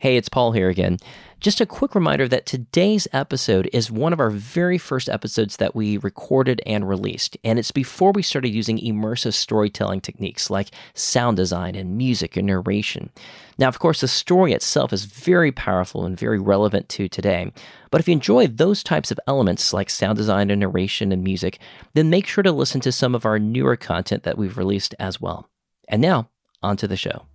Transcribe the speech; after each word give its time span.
Hey, 0.00 0.16
it's 0.16 0.30
Paul 0.30 0.52
here 0.52 0.70
again. 0.70 0.96
Just 1.40 1.60
a 1.60 1.66
quick 1.66 1.94
reminder 1.94 2.26
that 2.26 2.46
today's 2.46 3.06
episode 3.12 3.68
is 3.70 3.90
one 3.90 4.14
of 4.14 4.18
our 4.18 4.30
very 4.30 4.78
first 4.78 5.10
episodes 5.10 5.58
that 5.58 5.74
we 5.74 5.98
recorded 5.98 6.62
and 6.64 6.88
released, 6.88 7.36
and 7.44 7.58
it's 7.58 7.70
before 7.70 8.10
we 8.10 8.22
started 8.22 8.48
using 8.48 8.78
immersive 8.78 9.34
storytelling 9.34 10.00
techniques 10.00 10.48
like 10.48 10.70
sound 10.94 11.36
design 11.36 11.74
and 11.74 11.98
music 11.98 12.38
and 12.38 12.46
narration. 12.46 13.10
Now, 13.58 13.68
of 13.68 13.78
course, 13.78 14.00
the 14.00 14.08
story 14.08 14.54
itself 14.54 14.90
is 14.94 15.04
very 15.04 15.52
powerful 15.52 16.06
and 16.06 16.18
very 16.18 16.38
relevant 16.38 16.88
to 16.90 17.06
today, 17.06 17.52
but 17.90 18.00
if 18.00 18.08
you 18.08 18.12
enjoy 18.12 18.46
those 18.46 18.82
types 18.82 19.10
of 19.10 19.20
elements 19.26 19.74
like 19.74 19.90
sound 19.90 20.16
design 20.16 20.48
and 20.48 20.60
narration 20.60 21.12
and 21.12 21.22
music, 21.22 21.58
then 21.92 22.08
make 22.08 22.26
sure 22.26 22.42
to 22.42 22.52
listen 22.52 22.80
to 22.80 22.90
some 22.90 23.14
of 23.14 23.26
our 23.26 23.38
newer 23.38 23.76
content 23.76 24.22
that 24.22 24.38
we've 24.38 24.56
released 24.56 24.94
as 24.98 25.20
well. 25.20 25.50
And 25.88 26.00
now, 26.00 26.30
on 26.62 26.78
to 26.78 26.88
the 26.88 26.96
show. 26.96 27.26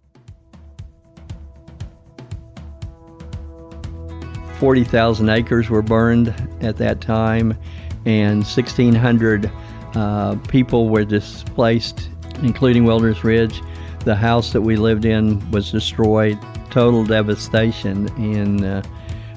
40,000 4.59 5.29
acres 5.29 5.69
were 5.69 5.81
burned 5.81 6.33
at 6.61 6.77
that 6.77 7.01
time, 7.01 7.57
and 8.05 8.43
1,600 8.43 9.51
uh, 9.95 10.35
people 10.47 10.89
were 10.89 11.05
displaced, 11.05 12.09
including 12.41 12.85
Wilderness 12.85 13.23
Ridge. 13.23 13.61
The 14.01 14.15
house 14.15 14.53
that 14.53 14.61
we 14.61 14.75
lived 14.75 15.05
in 15.05 15.49
was 15.51 15.71
destroyed. 15.71 16.37
Total 16.69 17.03
devastation 17.03 18.07
in 18.17 18.63
uh, 18.63 18.83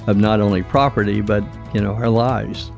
of 0.09 0.17
not 0.17 0.41
only 0.41 0.63
property 0.63 1.21
but 1.21 1.45
you 1.73 1.81
know 1.81 1.93
our 1.93 2.09
lives. 2.09 2.73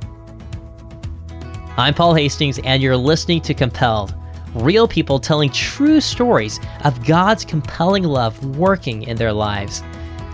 I'm 1.76 1.94
Paul 1.94 2.14
Hastings, 2.14 2.58
and 2.64 2.82
you're 2.82 2.96
listening 2.96 3.40
to 3.42 3.54
Compelled. 3.54 4.14
Real 4.54 4.88
people 4.88 5.18
telling 5.18 5.50
true 5.50 6.00
stories 6.00 6.60
of 6.84 7.06
God's 7.06 7.44
compelling 7.44 8.02
love 8.02 8.56
working 8.56 9.04
in 9.04 9.16
their 9.16 9.32
lives. 9.32 9.82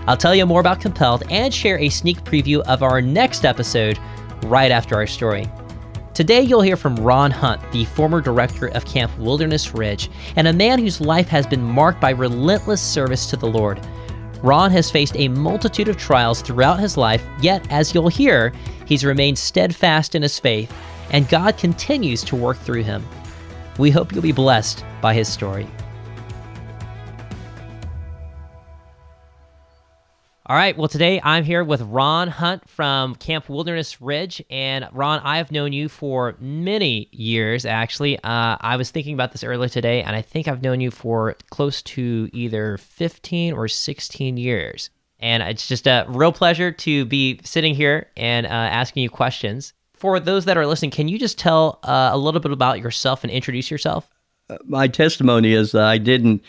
I'll 0.07 0.17
tell 0.17 0.35
you 0.35 0.47
more 0.47 0.61
about 0.61 0.81
Compelled 0.81 1.25
and 1.31 1.53
share 1.53 1.79
a 1.79 1.89
sneak 1.89 2.23
preview 2.23 2.61
of 2.61 2.83
our 2.83 3.03
next 3.03 3.45
episode 3.45 3.99
right 4.45 4.71
after 4.71 4.95
our 4.95 5.07
story. 5.07 5.49
Today, 6.15 6.41
you'll 6.41 6.63
hear 6.63 6.77
from 6.77 6.97
Ron 6.97 7.31
Hunt, 7.31 7.61
the 7.73 7.85
former 7.85 8.21
director 8.21 8.69
of 8.69 8.87
Camp 8.87 9.17
Wilderness 9.19 9.75
Ridge, 9.75 10.09
and 10.37 10.49
a 10.49 10.53
man 10.53 10.79
whose 10.79 11.01
life 11.01 11.29
has 11.29 11.47
been 11.47 11.63
marked 11.63 12.01
by 12.01 12.11
relentless 12.11 12.81
service 12.81 13.27
to 13.27 13.37
the 13.37 13.47
Lord. 13.47 13.85
Ron 14.43 14.71
has 14.71 14.91
faced 14.91 15.17
a 15.17 15.29
multitude 15.29 15.89
of 15.89 15.97
trials 15.97 16.41
throughout 16.41 16.79
his 16.79 16.97
life, 16.97 17.27
yet, 17.43 17.67
as 17.71 17.93
you'll 17.93 18.09
hear, 18.09 18.53
he's 18.87 19.05
remained 19.05 19.39
steadfast 19.39 20.15
in 20.15 20.23
his 20.23 20.39
faith, 20.39 20.73
and 21.11 21.29
God 21.29 21.59
continues 21.59 22.23
to 22.25 22.37
work 22.37 22.57
through 22.59 22.85
him. 22.85 23.05
We 23.77 23.91
hope 23.91 24.13
you'll 24.13 24.23
be 24.23 24.33
blessed 24.33 24.85
by 25.03 25.15
his 25.15 25.29
story. 25.29 25.67
All 30.49 30.55
right. 30.55 30.79
Well, 30.79 30.87
today 30.87 31.21
I'm 31.25 31.43
here 31.43 31.65
with 31.65 31.81
Ron 31.81 32.29
Hunt 32.29 32.69
from 32.69 33.17
Camp 33.17 33.49
Wilderness 33.49 34.01
Ridge. 34.01 34.41
And 34.49 34.87
Ron, 34.93 35.19
I 35.25 35.39
have 35.39 35.51
known 35.51 35.73
you 35.73 35.89
for 35.89 36.37
many 36.39 37.09
years, 37.11 37.67
actually. 37.67 38.17
Uh, 38.19 38.57
I 38.61 38.77
was 38.77 38.93
thinking 38.93 39.15
about 39.15 39.33
this 39.33 39.43
earlier 39.43 39.69
today, 39.69 40.05
and 40.05 40.15
I 40.15 40.23
think 40.23 40.47
I've 40.47 40.63
known 40.63 40.81
you 40.81 40.93
for 40.93 41.35
close 41.51 41.83
to 41.83 42.31
either 42.33 42.77
15 42.77 43.55
or 43.55 43.67
16 43.67 44.37
years. 44.37 44.91
And 45.19 45.43
it's 45.43 45.67
just 45.67 45.89
a 45.89 46.07
real 46.09 46.31
pleasure 46.31 46.71
to 46.71 47.05
be 47.07 47.41
sitting 47.43 47.75
here 47.75 48.09
and 48.17 48.47
uh, 48.47 48.51
asking 48.51 49.03
you 49.03 49.11
questions. 49.11 49.73
For 49.95 50.21
those 50.21 50.45
that 50.45 50.57
are 50.57 50.67
listening, 50.67 50.93
can 50.93 51.09
you 51.09 51.19
just 51.19 51.41
tell 51.41 51.81
uh, 51.83 52.11
a 52.13 52.19
little 52.19 52.41
bit 52.41 52.53
about 52.53 52.79
yourself 52.79 53.25
and 53.25 53.33
introduce 53.33 53.69
yourself? 53.69 54.09
Uh, 54.49 54.59
my 54.65 54.87
testimony 54.87 55.55
is 55.55 55.73
that 55.73 55.87
I 55.87 55.99
didn't 55.99 56.41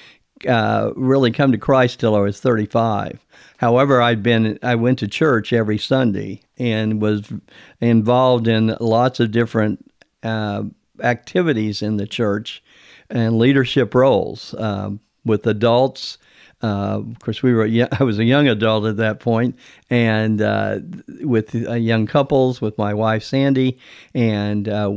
uh, 0.48 0.92
really 0.96 1.32
come 1.32 1.52
to 1.52 1.58
Christ 1.58 2.00
till 2.00 2.16
I 2.16 2.20
was 2.20 2.40
35. 2.40 3.26
However, 3.58 4.02
I'd 4.02 4.22
been 4.22 4.60
I 4.62 4.76
went 4.76 5.00
to 5.00 5.08
church 5.08 5.54
every 5.54 5.78
Sunday 5.78 6.42
and 6.58 7.02
was 7.02 7.32
involved 7.80 8.48
in 8.48 8.76
lots 8.80 9.20
of 9.20 9.32
different 9.32 9.90
uh, 10.24 10.64
activities 11.02 11.82
in 11.82 11.98
the 11.98 12.08
church 12.08 12.64
and 13.10 13.38
leadership 13.38 13.96
roles 13.96 14.54
uh, 14.56 14.92
with 15.26 15.46
adults. 15.48 16.18
Uh, 16.62 17.02
of 17.08 17.20
course, 17.20 17.44
we 17.44 17.54
were. 17.54 17.66
I 18.00 18.04
was 18.04 18.20
a 18.20 18.24
young 18.24 18.48
adult 18.48 18.86
at 18.86 18.98
that 18.98 19.20
point, 19.20 19.56
and 19.90 20.42
uh, 20.42 20.80
with 21.22 21.56
uh, 21.56 21.74
young 21.74 22.08
couples, 22.08 22.62
with 22.62 22.78
my 22.78 22.94
wife 22.94 23.24
Sandy, 23.24 23.78
and 24.14 24.68
uh, 24.68 24.92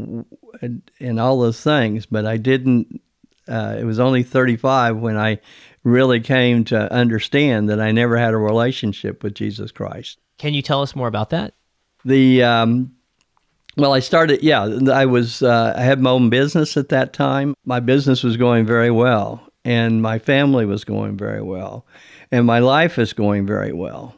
and 0.63 1.21
all 1.21 1.41
those 1.41 1.61
things. 1.61 2.07
But 2.07 2.27
I 2.27 2.37
didn't. 2.37 3.01
It 3.51 3.85
was 3.85 3.99
only 3.99 4.23
35 4.23 4.97
when 4.97 5.17
I 5.17 5.41
really 5.83 6.21
came 6.21 6.65
to 6.65 6.93
understand 6.93 7.69
that 7.69 7.81
I 7.81 7.93
never 7.93 8.17
had 8.17 8.35
a 8.35 8.39
relationship 8.39 9.23
with 9.23 9.35
Jesus 9.35 9.73
Christ. 9.73 10.19
Can 10.39 10.55
you 10.55 10.63
tell 10.63 10.83
us 10.83 10.95
more 10.95 11.09
about 11.09 11.31
that? 11.31 11.55
The 12.05 12.43
um, 12.43 12.95
well, 13.77 13.93
I 13.93 14.01
started. 14.01 14.43
Yeah, 14.43 14.63
I 14.93 15.07
was. 15.07 15.43
Uh, 15.43 15.75
I 15.77 15.83
had 15.83 16.01
my 16.01 16.11
own 16.11 16.31
business 16.31 16.77
at 16.77 16.89
that 16.89 17.13
time. 17.13 17.55
My 17.65 17.81
business 17.81 18.23
was 18.23 18.37
going 18.37 18.67
very 18.67 18.91
well, 18.91 19.47
and 19.65 20.03
my 20.03 20.19
family 20.19 20.67
was 20.67 20.85
going 20.85 21.17
very 21.17 21.43
well, 21.43 21.87
and 22.33 22.47
my 22.47 22.59
life 22.59 22.99
is 22.99 23.13
going 23.13 23.47
very 23.47 23.73
well. 23.73 24.15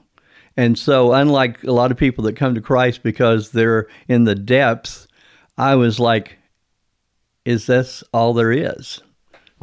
And 0.56 0.78
so, 0.78 1.12
unlike 1.12 1.62
a 1.64 1.72
lot 1.72 1.90
of 1.90 1.96
people 1.96 2.24
that 2.24 2.36
come 2.36 2.54
to 2.54 2.60
Christ 2.60 3.02
because 3.02 3.50
they're 3.50 3.88
in 4.08 4.24
the 4.24 4.34
depths, 4.34 5.06
I 5.58 5.74
was 5.74 6.00
like, 6.00 6.38
"Is 7.44 7.66
this 7.66 8.02
all 8.12 8.34
there 8.34 8.52
is?" 8.52 9.00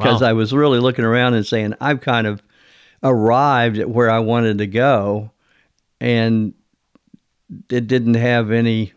Because 0.00 0.22
wow. 0.22 0.28
I 0.28 0.32
was 0.32 0.52
really 0.52 0.78
looking 0.78 1.04
around 1.04 1.34
and 1.34 1.46
saying, 1.46 1.74
I've 1.80 2.00
kind 2.00 2.26
of 2.26 2.42
arrived 3.02 3.78
at 3.78 3.90
where 3.90 4.10
I 4.10 4.18
wanted 4.20 4.58
to 4.58 4.66
go, 4.66 5.30
and 6.00 6.54
it 7.68 7.86
didn't 7.86 8.14
have 8.14 8.50
any 8.50 8.92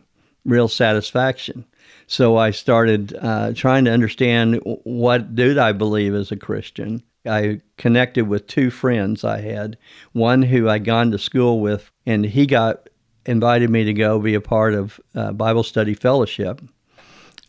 real 0.46 0.68
satisfaction. 0.68 1.66
So 2.08 2.38
I 2.38 2.52
started 2.52 3.18
uh, 3.20 3.54
trying 3.54 3.86
to 3.86 3.92
understand 3.92 4.62
what 4.84 5.36
did 5.36 5.58
I 5.58 5.72
believe 5.72 6.14
as 6.14 6.32
a 6.32 6.38
Christian. 6.38 7.04
I 7.26 7.62
connected 7.78 8.28
with 8.28 8.48
two 8.48 8.70
friends 8.70 9.24
I 9.24 9.42
had, 9.42 9.78
one 10.12 10.42
who 10.42 10.70
I'd 10.70 10.86
gone 10.86 11.12
to 11.12 11.18
school 11.18 11.60
with, 11.60 11.92
and 12.06 12.26
he 12.26 12.46
got 12.46 12.90
invited 13.26 13.70
me 13.70 13.86
to 13.86 13.94
go 13.94 14.20
be 14.20 14.34
a 14.34 14.42
part 14.42 14.74
of 14.74 15.00
uh, 15.16 15.32
Bible 15.32 15.64
study 15.64 15.94
fellowship. 15.94 16.62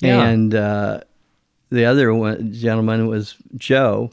Yeah. 0.01 0.25
And 0.25 0.55
uh, 0.55 1.01
the 1.75 1.85
other 1.85 2.15
one, 2.15 2.53
gentleman 2.53 3.07
was 3.07 3.37
Joe, 3.57 4.11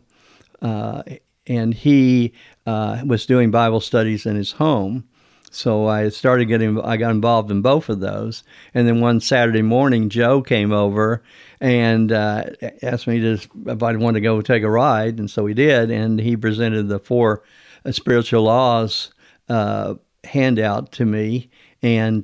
uh, 0.61 1.03
and 1.47 1.73
he 1.73 2.33
uh, 2.65 3.01
was 3.05 3.25
doing 3.25 3.51
Bible 3.51 3.79
studies 3.79 4.25
in 4.25 4.35
his 4.35 4.53
home. 4.53 5.07
So 5.53 5.87
I 5.87 6.07
started 6.09 6.45
getting, 6.45 6.79
I 6.79 6.95
got 6.95 7.11
involved 7.11 7.51
in 7.51 7.61
both 7.61 7.89
of 7.89 7.99
those. 7.99 8.43
And 8.73 8.87
then 8.87 9.01
one 9.01 9.19
Saturday 9.19 9.61
morning, 9.61 10.07
Joe 10.07 10.41
came 10.41 10.71
over 10.71 11.21
and 11.59 12.11
uh, 12.11 12.45
asked 12.81 13.05
me 13.05 13.19
to, 13.19 13.33
if 13.33 13.83
I 13.83 13.95
wanted 13.97 14.19
to 14.19 14.21
go 14.21 14.41
take 14.41 14.63
a 14.63 14.69
ride. 14.69 15.19
And 15.19 15.29
so 15.29 15.43
we 15.43 15.53
did. 15.53 15.91
And 15.91 16.21
he 16.21 16.37
presented 16.37 16.87
the 16.87 16.99
four 16.99 17.43
uh, 17.85 17.91
spiritual 17.91 18.43
laws 18.43 19.11
uh, 19.49 19.95
handout 20.23 20.93
to 20.93 21.05
me. 21.05 21.49
And 21.81 22.23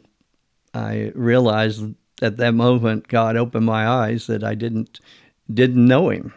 I 0.73 1.11
realized 1.13 1.83
at 2.21 2.37
that 2.37 2.53
moment, 2.53 3.09
God 3.09 3.35
opened 3.35 3.65
my 3.65 3.87
eyes 3.87 4.27
that 4.27 4.43
I 4.43 4.55
didn't 4.55 5.01
didn't 5.53 5.85
know 5.85 6.09
him. 6.09 6.33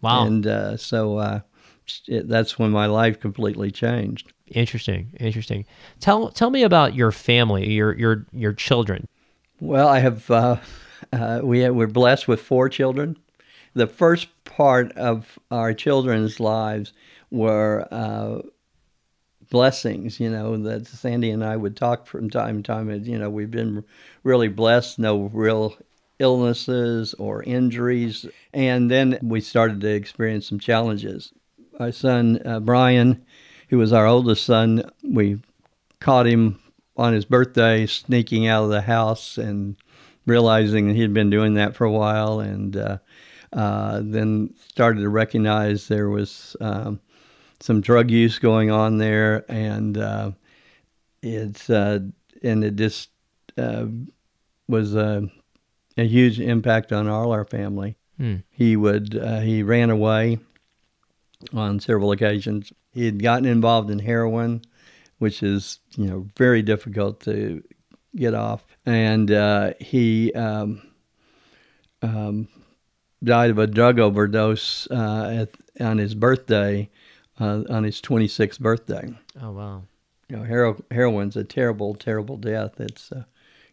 Wow. 0.00 0.26
And 0.26 0.46
uh, 0.46 0.76
so 0.76 1.18
uh, 1.18 1.40
it, 2.08 2.28
that's 2.28 2.58
when 2.58 2.70
my 2.70 2.86
life 2.86 3.20
completely 3.20 3.70
changed. 3.70 4.32
Interesting. 4.46 5.12
Interesting. 5.20 5.64
Tell 6.00 6.30
tell 6.30 6.50
me 6.50 6.62
about 6.62 6.94
your 6.94 7.12
family, 7.12 7.70
your 7.70 7.96
your 7.96 8.26
your 8.32 8.52
children. 8.52 9.06
Well, 9.60 9.88
I 9.88 10.00
have 10.00 10.30
uh, 10.30 10.56
uh, 11.12 11.40
we 11.42 11.60
have, 11.60 11.74
we're 11.74 11.86
blessed 11.86 12.26
with 12.26 12.40
four 12.40 12.68
children. 12.68 13.16
The 13.74 13.86
first 13.86 14.28
part 14.44 14.92
of 14.92 15.38
our 15.50 15.72
children's 15.72 16.40
lives 16.40 16.92
were 17.30 17.86
uh, 17.92 18.40
blessings. 19.50 20.18
You 20.18 20.30
know 20.30 20.56
that 20.56 20.86
Sandy 20.86 21.30
and 21.30 21.44
I 21.44 21.56
would 21.56 21.76
talk 21.76 22.06
from 22.06 22.30
time 22.30 22.62
to 22.62 22.66
time. 22.66 22.88
And, 22.88 23.06
you 23.06 23.18
know, 23.18 23.30
we've 23.30 23.50
been 23.50 23.84
really 24.24 24.48
blessed. 24.48 24.98
No 24.98 25.30
real 25.32 25.76
illnesses 26.20 27.14
or 27.14 27.42
injuries. 27.42 28.26
And 28.52 28.90
then 28.90 29.18
we 29.22 29.40
started 29.40 29.80
to 29.80 29.88
experience 29.88 30.48
some 30.48 30.60
challenges. 30.60 31.32
Our 31.80 31.92
son, 31.92 32.40
uh, 32.44 32.60
Brian, 32.60 33.24
who 33.70 33.78
was 33.78 33.92
our 33.92 34.06
oldest 34.06 34.44
son, 34.44 34.88
we 35.02 35.40
caught 35.98 36.26
him 36.26 36.60
on 36.96 37.14
his 37.14 37.24
birthday 37.24 37.86
sneaking 37.86 38.46
out 38.46 38.64
of 38.64 38.70
the 38.70 38.82
house 38.82 39.38
and 39.38 39.76
realizing 40.26 40.88
that 40.88 40.94
he 40.94 41.02
had 41.02 41.14
been 41.14 41.30
doing 41.30 41.54
that 41.54 41.74
for 41.74 41.84
a 41.84 41.90
while. 41.90 42.40
And 42.40 42.76
uh, 42.76 42.98
uh, 43.52 44.00
then 44.04 44.54
started 44.68 45.00
to 45.00 45.08
recognize 45.08 45.88
there 45.88 46.10
was 46.10 46.54
um, 46.60 47.00
some 47.60 47.80
drug 47.80 48.10
use 48.10 48.38
going 48.38 48.70
on 48.70 48.98
there. 48.98 49.44
And 49.48 49.96
uh, 49.96 50.32
it's, 51.22 51.70
uh, 51.70 52.00
and 52.42 52.64
it 52.64 52.76
just 52.76 53.08
uh, 53.56 53.86
was 54.68 54.94
a 54.94 55.30
a 55.96 56.06
huge 56.06 56.40
impact 56.40 56.92
on 56.92 57.08
all 57.08 57.32
our 57.32 57.44
family. 57.44 57.96
Hmm. 58.16 58.36
He 58.50 58.76
would 58.76 59.16
uh, 59.16 59.40
he 59.40 59.62
ran 59.62 59.90
away 59.90 60.38
on 61.52 61.80
several 61.80 62.12
occasions. 62.12 62.72
He 62.92 63.06
had 63.06 63.22
gotten 63.22 63.46
involved 63.46 63.90
in 63.90 64.00
heroin 64.00 64.62
which 65.20 65.42
is 65.42 65.78
you 65.96 66.06
know 66.06 66.26
very 66.36 66.62
difficult 66.62 67.20
to 67.20 67.62
get 68.16 68.34
off. 68.34 68.64
And 68.84 69.30
uh, 69.30 69.74
he 69.78 70.32
um, 70.32 70.82
um, 72.02 72.48
died 73.22 73.50
of 73.50 73.58
a 73.58 73.68
drug 73.68 74.00
overdose 74.00 74.88
uh, 74.90 75.46
at, 75.46 75.50
on 75.80 75.98
his 75.98 76.14
birthday, 76.14 76.90
uh, 77.38 77.62
on 77.68 77.84
his 77.84 78.00
26th 78.00 78.58
birthday. 78.58 79.14
Oh 79.40 79.52
wow! 79.52 79.82
You 80.28 80.38
know, 80.38 80.42
hero, 80.42 80.82
heroin's 80.90 81.36
a 81.36 81.44
terrible, 81.44 81.94
terrible 81.94 82.38
death. 82.38 82.80
It's 82.80 83.12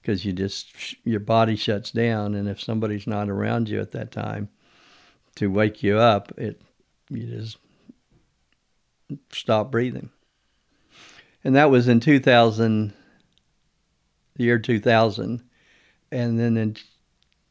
because 0.07 0.23
you 0.23 0.31
just 0.31 0.95
your 1.03 1.19
body 1.19 1.57
shuts 1.57 1.91
down, 1.91 2.33
and 2.33 2.47
if 2.47 2.61
somebody's 2.61 3.05
not 3.05 3.27
around 3.27 3.67
you 3.67 3.81
at 3.81 3.91
that 3.91 4.09
time 4.09 4.47
to 5.35 5.51
wake 5.51 5.83
you 5.83 5.97
up, 5.97 6.31
it 6.37 6.61
you 7.09 7.23
just 7.27 7.57
stop 9.33 9.69
breathing. 9.69 10.09
And 11.43 11.57
that 11.57 11.69
was 11.69 11.89
in 11.89 11.99
2000, 11.99 12.93
the 14.35 14.43
year 14.45 14.57
2000. 14.57 15.43
And 16.09 16.39
then 16.39 16.55
in 16.55 16.77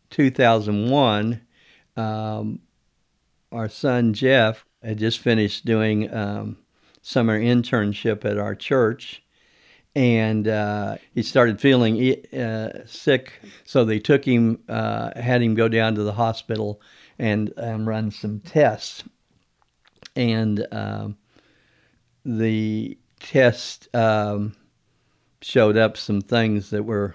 2001, 0.09 1.41
um, 1.95 2.61
our 3.53 3.69
son 3.69 4.15
Jeff 4.15 4.65
had 4.83 4.97
just 4.97 5.19
finished 5.19 5.67
doing 5.67 6.13
um, 6.13 6.57
summer 7.03 7.39
internship 7.39 8.25
at 8.25 8.39
our 8.39 8.55
church. 8.55 9.23
And 9.97 10.47
uh, 10.47 10.99
he 11.15 11.23
started 11.23 11.59
feeling 11.59 12.17
uh, 12.39 12.85
sick, 12.85 13.33
so 13.65 13.83
they 13.83 13.99
took 13.99 14.27
him, 14.27 14.59
uh, 14.69 15.19
had 15.19 15.41
him 15.41 15.55
go 15.55 15.69
down 15.69 15.95
to 15.95 16.03
the 16.03 16.13
hospital 16.13 16.83
and 17.19 17.51
um, 17.57 17.89
run 17.89 18.11
some 18.11 18.41
tests. 18.41 19.05
And 20.15 20.67
um, 20.71 21.17
the 22.27 22.99
test 23.21 23.89
um, 23.97 24.55
showed 25.41 25.79
up 25.79 25.97
some 25.97 26.21
things 26.21 26.69
that 26.71 26.83
were 26.83 27.15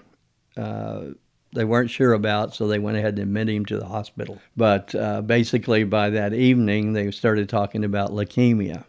uh, 0.56 1.10
they 1.54 1.64
weren't 1.64 1.90
sure 1.90 2.14
about, 2.14 2.52
so 2.52 2.66
they 2.66 2.80
went 2.80 2.96
ahead 2.96 3.14
and 3.14 3.20
admitted 3.20 3.54
him 3.54 3.64
to 3.66 3.78
the 3.78 3.86
hospital. 3.86 4.40
But 4.56 4.92
uh, 4.94 5.22
basically, 5.22 5.84
by 5.84 6.10
that 6.10 6.34
evening, 6.34 6.94
they 6.94 7.12
started 7.12 7.48
talking 7.48 7.84
about 7.84 8.10
leukemia, 8.10 8.84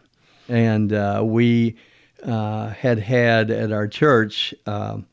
and 0.48 0.92
uh, 0.92 1.22
we 1.24 1.76
uh, 2.24 2.68
had 2.68 2.98
had 2.98 3.50
at 3.50 3.72
our 3.72 3.88
church. 3.88 4.54
Um, 4.66 5.06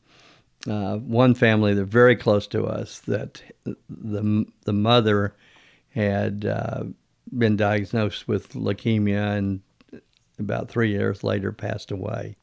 uh, 0.68 0.96
one 0.96 1.34
family 1.34 1.74
that 1.74 1.86
very 1.86 2.14
close 2.14 2.46
to 2.46 2.64
us 2.64 3.00
that 3.00 3.42
the 3.64 4.46
the 4.64 4.72
mother 4.72 5.34
had 5.90 6.44
uh, 6.44 6.84
been 7.36 7.56
diagnosed 7.56 8.28
with 8.28 8.52
leukemia 8.52 9.36
and 9.36 9.60
about 10.38 10.68
three 10.68 10.90
years 10.90 11.24
later 11.24 11.52
passed 11.52 11.90
away. 11.90 12.36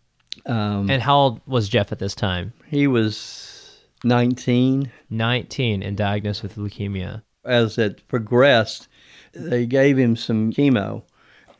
Um, 0.45 0.89
and 0.89 1.01
how 1.01 1.18
old 1.18 1.42
was 1.48 1.69
Jeff 1.69 1.92
at 1.92 2.00
this 2.00 2.15
time? 2.15 2.54
He 2.68 2.88
was 2.88 3.80
19. 4.04 4.92
19 5.10 5.83
and 5.83 5.98
diagnosed 5.98 6.44
with 6.44 6.56
leukemia. 6.56 7.24
As 7.45 7.77
it 7.77 8.07
progressed, 8.07 8.88
they 9.33 9.65
gave 9.65 9.98
him 9.98 10.15
some 10.15 10.51
chemo, 10.51 11.04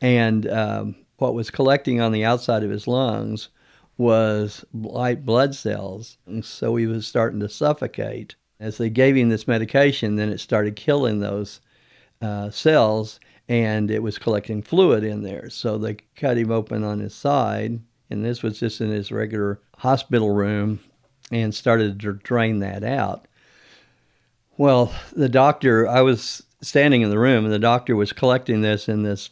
and 0.00 0.48
um, 0.48 0.94
what 1.20 1.34
was 1.34 1.50
collecting 1.50 2.00
on 2.00 2.12
the 2.12 2.24
outside 2.24 2.62
of 2.62 2.70
his 2.70 2.86
lungs 2.86 3.48
was 3.96 4.64
white 4.72 5.26
blood 5.26 5.54
cells. 5.54 6.16
And 6.26 6.44
so 6.44 6.76
he 6.76 6.86
was 6.86 7.06
starting 7.06 7.40
to 7.40 7.48
suffocate. 7.48 8.34
As 8.58 8.78
they 8.78 8.90
gave 8.90 9.16
him 9.16 9.28
this 9.28 9.48
medication, 9.48 10.16
then 10.16 10.30
it 10.30 10.40
started 10.40 10.76
killing 10.76 11.20
those 11.20 11.60
uh, 12.22 12.50
cells 12.50 13.20
and 13.50 13.90
it 13.90 14.00
was 14.00 14.16
collecting 14.16 14.62
fluid 14.62 15.02
in 15.02 15.22
there. 15.22 15.50
So 15.50 15.76
they 15.76 15.96
cut 16.14 16.38
him 16.38 16.52
open 16.52 16.84
on 16.84 17.00
his 17.00 17.14
side, 17.14 17.80
and 18.08 18.24
this 18.24 18.44
was 18.44 18.60
just 18.60 18.80
in 18.80 18.90
his 18.90 19.10
regular 19.10 19.60
hospital 19.78 20.30
room, 20.30 20.78
and 21.32 21.52
started 21.52 21.98
to 21.98 22.12
drain 22.12 22.60
that 22.60 22.84
out. 22.84 23.26
Well, 24.56 24.94
the 25.12 25.28
doctor, 25.28 25.88
I 25.88 26.00
was 26.02 26.44
standing 26.62 27.02
in 27.02 27.10
the 27.10 27.18
room, 27.18 27.44
and 27.44 27.52
the 27.52 27.58
doctor 27.58 27.96
was 27.96 28.12
collecting 28.12 28.60
this 28.60 28.88
in 28.88 29.02
this 29.02 29.30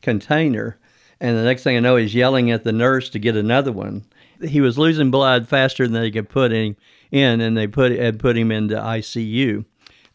container. 0.00 0.76
And 1.22 1.38
the 1.38 1.44
next 1.44 1.62
thing 1.62 1.76
I 1.76 1.80
know, 1.80 1.94
he's 1.94 2.16
yelling 2.16 2.50
at 2.50 2.64
the 2.64 2.72
nurse 2.72 3.08
to 3.10 3.20
get 3.20 3.36
another 3.36 3.70
one. 3.70 4.04
He 4.42 4.60
was 4.60 4.76
losing 4.76 5.12
blood 5.12 5.48
faster 5.48 5.86
than 5.86 6.02
they 6.02 6.10
could 6.10 6.28
put 6.28 6.50
him 6.50 6.76
in, 7.12 7.40
and 7.40 7.56
they 7.56 7.68
put 7.68 7.92
had 7.92 8.18
put 8.18 8.36
him 8.36 8.50
into 8.50 8.74
ICU. 8.74 9.64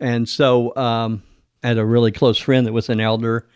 And 0.01 0.27
so 0.27 0.75
um, 0.75 1.23
had 1.63 1.77
a 1.77 1.85
really 1.85 2.11
close 2.11 2.37
friend 2.37 2.67
that 2.67 2.73
was 2.73 2.89
an 2.89 2.99
elder 2.99 3.47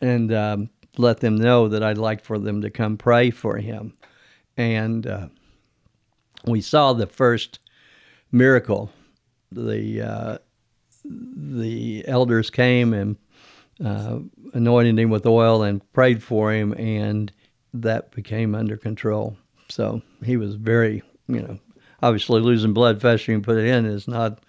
and 0.00 0.32
um, 0.32 0.70
let 0.96 1.20
them 1.20 1.36
know 1.36 1.68
that 1.68 1.84
I'd 1.84 1.98
like 1.98 2.24
for 2.24 2.36
them 2.36 2.62
to 2.62 2.70
come 2.70 2.96
pray 2.96 3.30
for 3.30 3.58
him. 3.58 3.96
And 4.56 5.06
uh, 5.06 5.28
we 6.46 6.60
saw 6.60 6.94
the 6.94 7.06
first 7.06 7.60
miracle. 8.32 8.90
The 9.52 10.02
uh, 10.02 10.38
the 11.04 12.06
elders 12.08 12.50
came 12.50 12.92
and 12.92 13.16
uh, 13.84 14.18
anointed 14.54 14.98
him 14.98 15.10
with 15.10 15.26
oil 15.26 15.62
and 15.62 15.92
prayed 15.92 16.22
for 16.22 16.52
him, 16.52 16.72
and 16.74 17.32
that 17.74 18.10
became 18.10 18.54
under 18.54 18.76
control. 18.76 19.36
So 19.68 20.02
he 20.24 20.36
was 20.36 20.54
very, 20.54 21.02
you 21.28 21.42
know, 21.42 21.58
obviously 22.02 22.40
losing 22.40 22.72
blood 22.72 23.00
faster 23.00 23.32
you 23.32 23.40
put 23.40 23.58
it 23.58 23.66
in 23.66 23.86
is 23.86 24.08
not 24.08 24.40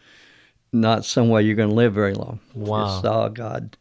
not 0.72 1.04
some 1.04 1.30
way 1.30 1.42
you're 1.42 1.56
going 1.56 1.70
to 1.70 1.76
live 1.76 1.94
very 1.94 2.14
long. 2.14 2.40
Wow. 2.54 2.86
Just 2.86 3.02
saw 3.02 3.28
God, 3.28 3.76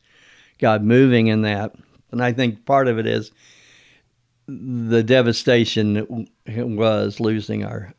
God 0.59 0.83
moving 0.83 1.27
in 1.27 1.43
that, 1.43 1.75
and 2.11 2.23
I 2.23 2.33
think 2.33 2.65
part 2.65 2.89
of 2.89 2.99
it 2.99 3.07
is 3.07 3.31
the 4.47 5.03
devastation 5.03 5.95
that 6.47 6.67
was 6.67 7.21
losing 7.21 7.65
our 7.65 7.93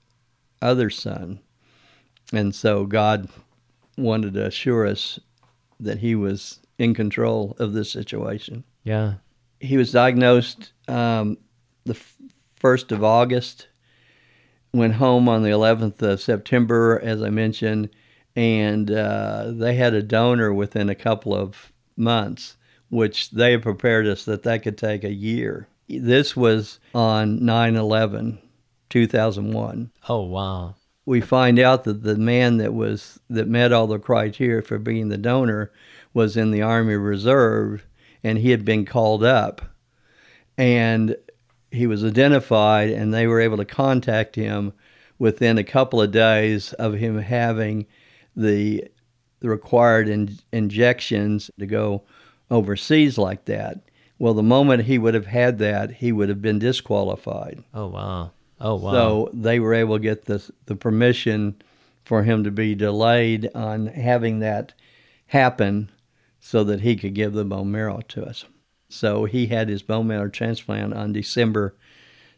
other 0.61 0.89
son, 0.89 1.39
and 2.33 2.53
so 2.53 2.85
God 2.85 3.29
wanted 3.97 4.33
to 4.33 4.47
assure 4.47 4.87
us 4.87 5.19
that 5.79 5.99
He 5.99 6.15
was 6.15 6.59
in 6.79 6.95
control 6.95 7.55
of 7.59 7.73
this 7.73 7.91
situation. 7.91 8.63
Yeah. 8.83 9.15
He 9.59 9.77
was 9.77 9.91
diagnosed 9.91 10.71
um, 10.87 11.37
the 11.85 12.01
first 12.55 12.91
of 12.91 13.03
August. 13.03 13.67
Went 14.73 14.95
home 14.95 15.29
on 15.29 15.43
the 15.43 15.49
11th 15.49 16.01
of 16.01 16.21
September, 16.21 16.99
as 17.03 17.21
I 17.21 17.29
mentioned 17.29 17.89
and 18.39 18.91
uh, 18.91 19.51
they 19.51 19.75
had 19.75 19.93
a 19.93 20.01
donor 20.01 20.53
within 20.53 20.89
a 20.89 20.95
couple 20.95 21.35
of 21.35 21.73
months, 21.97 22.55
which 22.89 23.31
they 23.31 23.57
prepared 23.57 24.07
us 24.07 24.23
that 24.25 24.43
that 24.43 24.63
could 24.63 24.77
take 24.77 25.03
a 25.03 25.13
year. 25.13 25.67
This 25.89 26.37
was 26.37 26.79
on 26.93 27.43
9 27.43 27.75
11, 27.75 28.39
2001. 28.89 29.91
Oh, 30.07 30.21
wow. 30.21 30.75
We 31.05 31.19
find 31.19 31.59
out 31.59 31.83
that 31.85 32.03
the 32.03 32.15
man 32.15 32.57
that 32.57 32.73
was 32.73 33.19
that 33.29 33.47
met 33.47 33.73
all 33.73 33.87
the 33.87 33.99
criteria 33.99 34.61
for 34.61 34.77
being 34.77 35.09
the 35.09 35.17
donor 35.17 35.71
was 36.13 36.35
in 36.35 36.51
the 36.51 36.61
Army 36.61 36.95
Reserve 36.95 37.85
and 38.23 38.37
he 38.37 38.51
had 38.51 38.65
been 38.65 38.85
called 38.85 39.23
up 39.23 39.61
and 40.57 41.15
he 41.71 41.87
was 41.87 42.03
identified 42.03 42.89
and 42.89 43.13
they 43.13 43.27
were 43.27 43.39
able 43.39 43.57
to 43.57 43.65
contact 43.65 44.35
him 44.35 44.73
within 45.17 45.57
a 45.57 45.63
couple 45.63 46.01
of 46.01 46.11
days 46.11 46.73
of 46.73 46.93
him 46.93 47.19
having 47.19 47.85
the, 48.35 48.85
the 49.39 49.49
required 49.49 50.07
in, 50.07 50.37
injections 50.51 51.51
to 51.59 51.65
go 51.65 52.03
overseas 52.49 53.17
like 53.17 53.45
that. 53.45 53.79
Well, 54.17 54.33
the 54.33 54.43
moment 54.43 54.83
he 54.83 54.97
would 54.97 55.13
have 55.13 55.27
had 55.27 55.59
that, 55.59 55.91
he 55.91 56.11
would 56.11 56.29
have 56.29 56.41
been 56.41 56.59
disqualified. 56.59 57.63
Oh 57.73 57.87
wow! 57.87 58.31
Oh 58.59 58.75
wow! 58.75 58.91
So 58.91 59.29
they 59.33 59.59
were 59.59 59.73
able 59.73 59.95
to 59.95 60.03
get 60.03 60.25
the 60.25 60.43
the 60.65 60.75
permission 60.75 61.55
for 62.03 62.23
him 62.23 62.43
to 62.43 62.51
be 62.51 62.75
delayed 62.75 63.49
on 63.55 63.87
having 63.87 64.39
that 64.39 64.73
happen, 65.27 65.89
so 66.49 66.63
that 66.63 66.81
he 66.81 66.95
could 66.95 67.13
give 67.13 67.33
the 67.33 67.45
bone 67.45 67.71
marrow 67.71 68.01
to 68.07 68.25
us. 68.25 68.45
So 68.89 69.25
he 69.25 69.45
had 69.45 69.69
his 69.69 69.83
bone 69.83 70.07
marrow 70.07 70.29
transplant 70.29 70.95
on 70.95 71.13
December 71.13 71.75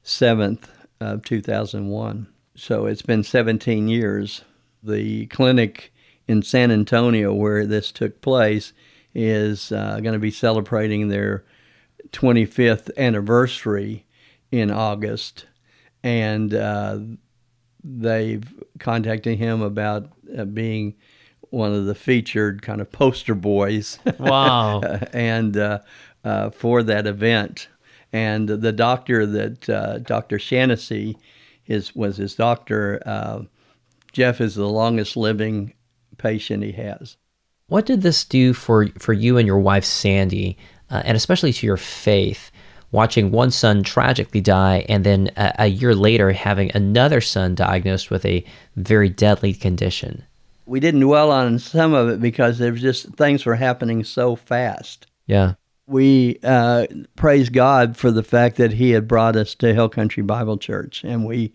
seventh 0.03 0.70
of 1.00 1.24
two 1.24 1.41
thousand 1.41 1.88
one. 1.88 2.27
So 2.53 2.88
it's 2.88 3.03
been 3.03 3.24
seventeen 3.24 3.88
years 3.88 4.41
the 4.84 5.27
clinic 5.27 5.94
in 6.27 6.41
San 6.41 6.72
Antonio 6.72 7.34
where 7.34 7.65
this 7.65 7.89
took 7.89 8.20
place 8.20 8.74
is 9.15 9.72
uh, 9.72 10.01
going 10.01 10.12
to 10.12 10.20
be 10.20 10.30
celebrating 10.30 11.08
their 11.08 11.46
25th 12.12 12.89
anniversary 12.98 14.06
in 14.51 14.72
August, 14.72 15.46
and 16.03 16.53
uh, 16.53 17.00
they've 17.82 18.62
contacted 18.77 19.38
him 19.38 19.62
about 19.62 20.10
uh, 20.38 20.44
being 20.44 20.96
one 21.51 21.74
of 21.74 21.86
the 21.86 21.96
featured 21.96 22.62
kind 22.62 22.81
of 22.81 22.91
poster 22.91 23.36
boys. 23.36 24.00
Wow! 24.20 24.81
and 25.13 25.55
uh, 25.55 25.79
uh, 26.24 26.50
for 26.50 26.84
that 26.84 27.08
event, 27.08 27.67
and 28.12 28.50
the 28.50 28.72
doctor 28.72 29.25
that 29.25 29.70
uh, 29.70 30.00
Dr. 30.00 30.39
Shaughnessy 30.39 31.17
is 31.67 31.96
was 31.96 32.17
his 32.17 32.36
doctor 32.36 33.00
Jeff 34.12 34.41
is 34.41 34.55
the 34.55 34.67
longest 34.67 35.15
living 35.15 35.74
patient 36.17 36.63
he 36.63 36.74
has. 36.74 37.17
What 37.67 37.86
did 37.86 38.01
this 38.01 38.25
do 38.25 38.53
for 38.53 38.88
for 39.00 39.13
you 39.13 39.38
and 39.38 39.48
your 39.48 39.60
wife 39.60 39.86
Sandy, 39.86 40.58
uh, 40.89 41.01
and 41.05 41.15
especially 41.15 41.53
to 41.53 41.65
your 41.67 41.77
faith? 41.77 42.51
watching 42.93 43.31
one 43.31 43.50
son 43.50 43.84
tragically 43.84 44.41
die, 44.41 44.86
and 44.89 45.05
then 45.05 45.31
a, 45.38 45.53
a 45.60 45.67
year 45.67 45.96
later 45.96 46.31
having 46.31 46.70
another 46.74 47.22
son 47.22 47.55
diagnosed 47.55 48.12
with 48.12 48.25
a 48.25 48.43
very 48.75 49.08
deadly 49.08 49.53
condition. 49.53 50.24
We 50.72 50.80
didn't 50.80 51.01
dwell 51.01 51.32
on 51.32 51.60
some 51.60 51.94
of 51.94 52.08
it 52.08 52.22
because 52.22 52.58
there 52.58 52.72
was 52.72 52.82
just 52.82 53.08
things 53.16 53.46
were 53.46 53.56
happening 53.56 54.06
so 54.06 54.38
fast. 54.38 55.06
Yeah. 55.28 55.56
We 55.86 56.40
uh, 56.44 56.88
praise 57.18 57.50
God 57.50 57.98
for 57.98 58.10
the 58.10 58.24
fact 58.24 58.56
that 58.56 58.72
He 58.72 58.92
had 58.92 59.06
brought 59.06 59.36
us 59.36 59.54
to 59.56 59.74
Hill 59.74 59.90
Country 59.90 60.24
Bible 60.24 60.58
Church, 60.58 61.04
and 61.04 61.25
we 61.25 61.51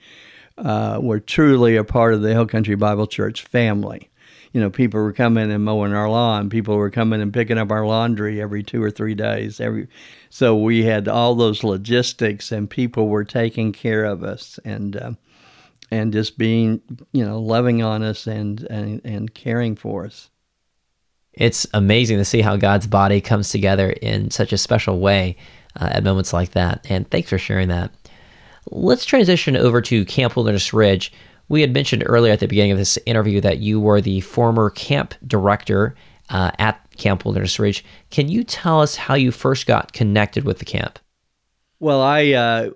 uh, 0.58 1.00
were 1.02 1.18
truly 1.18 1.76
a 1.76 1.84
part 1.84 2.12
of 2.12 2.20
the 2.20 2.32
Hill 2.32 2.46
Country 2.46 2.74
Bible 2.74 3.06
Church 3.06 3.42
family 3.42 4.10
you 4.56 4.62
know, 4.62 4.70
people 4.70 5.02
were 5.02 5.12
coming 5.12 5.52
and 5.52 5.66
mowing 5.66 5.92
our 5.92 6.08
lawn. 6.08 6.48
People 6.48 6.78
were 6.78 6.90
coming 6.90 7.20
and 7.20 7.30
picking 7.30 7.58
up 7.58 7.70
our 7.70 7.86
laundry 7.86 8.40
every 8.40 8.62
two 8.62 8.82
or 8.82 8.90
three 8.90 9.14
days. 9.14 9.60
Every, 9.60 9.86
so 10.30 10.56
we 10.56 10.84
had 10.84 11.08
all 11.08 11.34
those 11.34 11.62
logistics, 11.62 12.50
and 12.50 12.70
people 12.70 13.08
were 13.08 13.22
taking 13.22 13.72
care 13.72 14.06
of 14.06 14.24
us 14.24 14.58
and 14.64 14.96
uh, 14.96 15.12
and 15.90 16.12
just 16.12 16.38
being, 16.38 16.80
you 17.12 17.24
know, 17.24 17.40
loving 17.40 17.82
on 17.82 18.02
us 18.02 18.26
and 18.26 18.62
and, 18.70 19.00
and 19.04 19.34
caring 19.34 19.76
for 19.76 20.06
us. 20.06 20.30
It's 21.32 21.66
amazing 21.74 22.18
to 22.18 22.24
see 22.24 22.40
how 22.40 22.56
God's 22.56 22.86
body 22.86 23.20
comes 23.20 23.50
together 23.50 23.90
in 23.90 24.30
such 24.30 24.52
a 24.52 24.58
special 24.58 25.00
way 25.00 25.36
uh, 25.78 25.90
at 25.92 26.04
moments 26.04 26.32
like 26.32 26.52
that. 26.52 26.86
And 26.88 27.10
thanks 27.10 27.28
for 27.28 27.38
sharing 27.38 27.68
that. 27.68 27.92
Let's 28.70 29.04
transition 29.04 29.56
over 29.56 29.80
to 29.82 30.04
Camp 30.06 30.34
Wilderness 30.34 30.72
Ridge. 30.72 31.12
We 31.48 31.60
had 31.60 31.72
mentioned 31.72 32.02
earlier 32.06 32.32
at 32.32 32.40
the 32.40 32.48
beginning 32.48 32.72
of 32.72 32.78
this 32.78 32.98
interview 33.06 33.40
that 33.42 33.58
you 33.58 33.78
were 33.78 34.00
the 34.00 34.20
former 34.22 34.70
camp 34.70 35.14
director 35.26 35.94
uh, 36.30 36.50
at 36.58 36.80
Camp 36.96 37.24
Wilderness 37.24 37.58
Ridge. 37.58 37.84
Can 38.10 38.28
you 38.28 38.42
tell 38.42 38.80
us 38.80 38.96
how 38.96 39.14
you 39.14 39.30
first 39.30 39.66
got 39.66 39.92
connected 39.92 40.44
with 40.44 40.58
the 40.58 40.64
camp? 40.64 40.98
Well, 41.78 42.00
I 42.00 42.32
uh, 42.32 42.70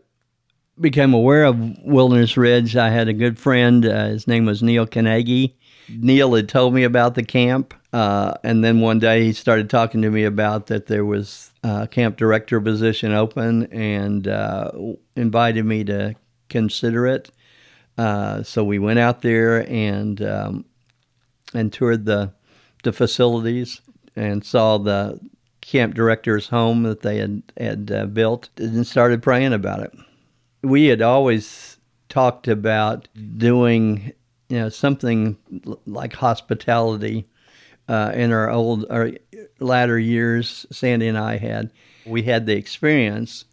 became 0.80 1.12
aware 1.12 1.44
of 1.44 1.78
Wilderness 1.82 2.36
Ridge. 2.36 2.76
I 2.76 2.90
had 2.90 3.08
a 3.08 3.12
good 3.12 3.38
friend. 3.38 3.84
Uh, 3.84 4.06
his 4.06 4.26
name 4.26 4.46
was 4.46 4.62
Neil 4.62 4.86
Carnegie. 4.86 5.56
Neil 5.88 6.34
had 6.34 6.48
told 6.48 6.72
me 6.72 6.84
about 6.84 7.14
the 7.14 7.22
camp, 7.22 7.74
uh, 7.92 8.34
and 8.44 8.62
then 8.62 8.80
one 8.80 9.00
day 9.00 9.24
he 9.24 9.32
started 9.32 9.68
talking 9.68 10.02
to 10.02 10.10
me 10.10 10.24
about 10.24 10.68
that 10.68 10.86
there 10.86 11.04
was 11.04 11.52
a 11.64 11.88
camp 11.88 12.16
director 12.16 12.60
position 12.60 13.12
open, 13.12 13.64
and 13.72 14.28
uh, 14.28 14.70
invited 15.16 15.64
me 15.64 15.82
to 15.84 16.14
consider 16.48 17.06
it. 17.06 17.30
Uh, 17.98 18.42
so 18.42 18.62
we 18.62 18.78
went 18.78 18.98
out 18.98 19.22
there 19.22 19.68
and 19.68 20.22
um, 20.22 20.64
and 21.52 21.72
toured 21.72 22.04
the 22.04 22.32
the 22.84 22.92
facilities 22.92 23.80
and 24.16 24.44
saw 24.44 24.78
the 24.78 25.18
camp 25.60 25.94
director's 25.94 26.48
home 26.48 26.84
that 26.84 27.02
they 27.02 27.18
had 27.18 27.42
had 27.58 27.90
uh, 27.92 28.06
built 28.06 28.48
and 28.56 28.86
started 28.86 29.22
praying 29.22 29.52
about 29.52 29.80
it. 29.80 29.92
We 30.62 30.86
had 30.86 31.02
always 31.02 31.78
talked 32.08 32.48
about 32.48 33.08
doing 33.36 34.12
you 34.48 34.58
know 34.58 34.68
something 34.68 35.38
like 35.86 36.12
hospitality 36.14 37.28
uh, 37.88 38.12
in 38.14 38.32
our 38.32 38.50
old 38.50 38.84
our 38.90 39.12
latter 39.58 39.98
years. 39.98 40.66
Sandy 40.70 41.08
and 41.08 41.18
I 41.18 41.38
had 41.38 41.72
we 42.04 42.22
had 42.22 42.46
the 42.46 42.56
experience 42.56 43.44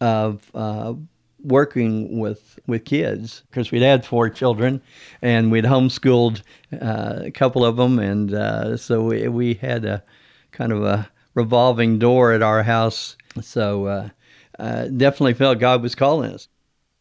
of 0.00 0.50
uh, 0.54 0.94
working 1.42 2.18
with 2.18 2.58
with 2.66 2.84
kids 2.84 3.42
because 3.50 3.70
we'd 3.70 3.82
had 3.82 4.04
four 4.04 4.28
children 4.28 4.82
and 5.22 5.50
we'd 5.50 5.64
homeschooled 5.64 6.42
uh, 6.80 7.20
a 7.24 7.30
couple 7.30 7.64
of 7.64 7.76
them 7.76 7.98
and 7.98 8.34
uh, 8.34 8.76
so 8.76 9.02
we, 9.04 9.28
we 9.28 9.54
had 9.54 9.84
a 9.84 10.02
kind 10.50 10.72
of 10.72 10.82
a 10.82 11.10
revolving 11.34 11.98
door 11.98 12.32
at 12.32 12.42
our 12.42 12.62
house 12.62 13.16
so 13.42 14.10
uh, 14.58 14.86
definitely 14.88 15.34
felt 15.34 15.58
god 15.58 15.82
was 15.82 15.94
calling 15.94 16.32
us 16.32 16.48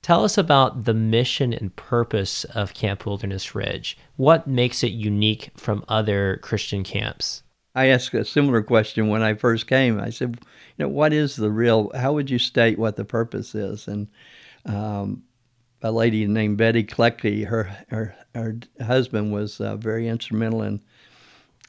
tell 0.02 0.24
us 0.24 0.38
about 0.38 0.84
the 0.84 0.94
mission 0.94 1.54
and 1.54 1.76
purpose 1.76 2.44
of 2.46 2.74
camp 2.74 3.06
wilderness 3.06 3.56
ridge 3.56 3.98
what 4.16 4.48
makes 4.48 4.84
it 4.84 4.92
unique 4.92 5.52
from 5.56 5.84
other 5.88 6.38
christian 6.42 6.84
camps 6.84 7.44
I 7.76 7.88
asked 7.88 8.14
a 8.14 8.24
similar 8.24 8.62
question 8.62 9.08
when 9.08 9.24
I 9.24 9.34
first 9.34 9.68
came. 9.68 10.00
I 10.00 10.12
said, 10.12 10.38
you 10.78 10.86
know, 10.86 10.90
what 10.90 11.12
is 11.12 11.36
the 11.36 11.52
real, 11.52 11.92
how 11.96 12.14
would 12.14 12.30
you 12.30 12.38
state 12.38 12.78
what 12.78 12.96
the 12.96 13.06
purpose 13.06 13.56
is? 13.56 13.88
And 13.88 14.08
um, 14.66 15.24
a 15.82 15.92
lady 15.92 16.28
named 16.28 16.58
Betty 16.58 16.84
Klecky, 16.84 17.48
her, 17.48 17.76
her, 17.90 18.16
her 18.36 18.60
husband 18.82 19.34
was 19.34 19.60
uh, 19.60 19.76
very 19.76 20.08
instrumental 20.08 20.62
in 20.62 20.82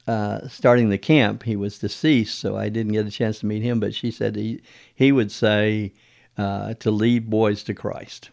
uh, 0.06 0.49
starting 0.49 0.90
the 0.90 0.99
camp. 0.99 1.44
He 1.44 1.56
was 1.56 1.78
deceased, 1.78 2.38
so 2.38 2.56
I 2.56 2.68
didn't 2.68 2.92
get 2.92 3.06
a 3.06 3.11
chance 3.11 3.40
to 3.40 3.46
meet 3.46 3.62
him, 3.62 3.80
but 3.80 3.94
she 3.94 4.11
said 4.11 4.37
he, 4.37 4.61
he 4.94 5.12
would 5.12 5.32
say 5.32 5.92
uh, 6.37 6.75
to 6.75 6.90
lead 6.90 7.30
boys 7.30 7.62
to 7.64 7.75
Christ. 7.75 8.30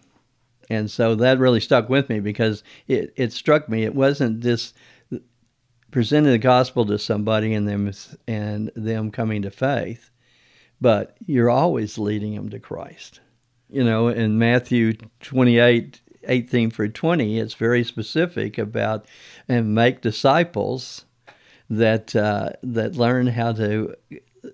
And 0.70 0.90
so 0.90 1.16
that 1.16 1.40
really 1.40 1.60
stuck 1.60 1.90
with 1.90 2.10
me 2.10 2.20
because 2.20 2.64
it, 2.88 3.14
it 3.16 3.34
struck 3.34 3.68
me. 3.68 3.84
It 3.84 3.96
wasn't 3.96 4.42
this 4.42 4.74
presenting 5.92 6.32
the 6.32 6.38
gospel 6.38 6.86
to 6.86 6.98
somebody 6.98 7.54
and 7.54 7.68
them 7.68 7.92
and 8.28 8.72
them 8.76 9.12
coming 9.12 9.42
to 9.42 9.52
faith, 9.52 10.10
but 10.80 11.18
you're 11.26 11.50
always 11.50 11.98
leading 11.98 12.36
them 12.36 12.50
to 12.50 12.60
Christ. 12.60 13.20
You 13.70 13.84
know, 13.84 14.08
in 14.08 14.40
Matthew 14.40 14.94
28, 15.20 16.02
18 16.24 16.72
through 16.72 16.90
20, 16.90 17.40
it's 17.40 17.54
very 17.54 17.84
specific 17.84 18.58
about 18.58 19.06
and 19.48 19.76
make 19.76 20.02
disciples 20.02 21.06
that 21.72 22.16
uh, 22.16 22.50
that 22.62 22.96
learn 22.96 23.28
how 23.28 23.54
to 23.54 23.96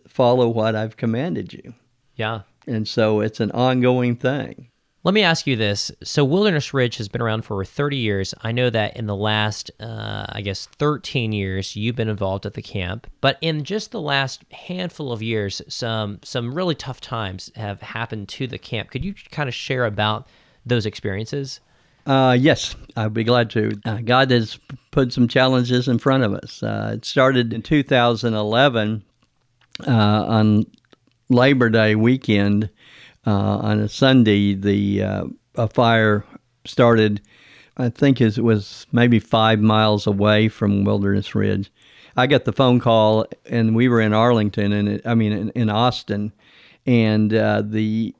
follow 0.08 0.48
what 0.48 0.76
I've 0.76 0.98
commanded 0.98 1.52
you. 1.52 1.74
Yeah. 2.16 2.42
And 2.68 2.88
so 2.88 3.22
it's 3.22 3.40
an 3.40 3.52
ongoing 3.52 4.16
thing. 4.16 4.70
Let 5.04 5.14
me 5.14 5.24
ask 5.24 5.48
you 5.48 5.56
this. 5.56 5.90
So, 6.04 6.26
Wilderness 6.26 6.74
Ridge 6.74 6.98
has 6.98 7.08
been 7.08 7.22
around 7.22 7.44
for 7.44 7.64
30 7.64 7.96
years. 7.96 8.34
I 8.42 8.52
know 8.52 8.70
that 8.70 8.98
in 8.98 9.06
the 9.06 9.16
last, 9.16 9.72
uh, 9.80 10.26
I 10.28 10.42
guess, 10.42 10.66
13 10.66 11.32
years, 11.32 11.78
you've 11.78 11.96
been 11.96 12.10
involved 12.10 12.46
at 12.46 12.56
the 12.56 12.62
camp. 12.62 13.08
But 13.22 13.38
in 13.40 13.64
just 13.64 13.92
the 13.92 14.02
last 14.02 14.44
handful 14.52 15.14
of 15.14 15.22
years, 15.22 15.62
some 15.70 16.20
some 16.24 16.54
really 16.54 16.76
tough 16.76 17.00
times 17.00 17.52
have 17.56 17.82
happened 17.82 18.28
to 18.30 18.48
the 18.48 18.58
camp. 18.58 18.92
Could 18.92 19.06
you 19.06 19.14
kind 19.32 19.48
of 19.48 19.56
share 19.56 19.86
about 19.86 20.28
those 20.66 20.86
experiences? 20.86 21.62
Uh, 22.08 22.38
yes, 22.40 22.74
I'd 22.96 23.14
be 23.14 23.26
glad 23.26 23.50
to. 23.50 23.78
Uh, 23.84 23.98
God 23.98 24.32
has 24.32 24.58
put 24.92 25.12
some 25.12 25.28
challenges 25.28 25.90
in 25.90 26.00
front 26.00 26.24
of 26.24 26.34
us. 26.34 26.64
Uh, 26.64 26.94
it 26.96 27.04
started 27.04 27.52
in 27.52 27.62
2011 27.62 29.04
uh, 29.86 29.92
on 29.92 30.66
Labor 31.28 31.70
Day 31.70 31.96
weekend 31.96 32.70
uh, 33.26 33.58
on 33.58 33.82
a 33.82 33.90
Sunday, 33.90 34.54
the 34.54 35.04
uh, 35.04 35.26
a 35.56 35.68
fire 35.68 36.24
started. 36.64 37.20
I 37.76 37.90
think 37.90 38.22
it 38.22 38.40
was 38.40 38.88
maybe 38.94 39.20
five 39.20 39.60
miles 39.60 40.08
away 40.08 40.48
from 40.48 40.86
Wilderness 40.86 41.36
Ridge. 41.36 41.70
I 42.16 42.26
got 42.26 42.46
the 42.46 42.54
phone 42.54 42.80
call, 42.80 43.26
and 43.46 43.76
we 43.76 43.90
were 43.90 44.00
in 44.00 44.14
Arlington, 44.14 44.72
and 44.72 45.02
I 45.06 45.14
mean 45.14 45.34
in, 45.34 45.50
in 45.50 45.70
Austin, 45.70 46.32
and 46.86 47.32
the 47.32 48.16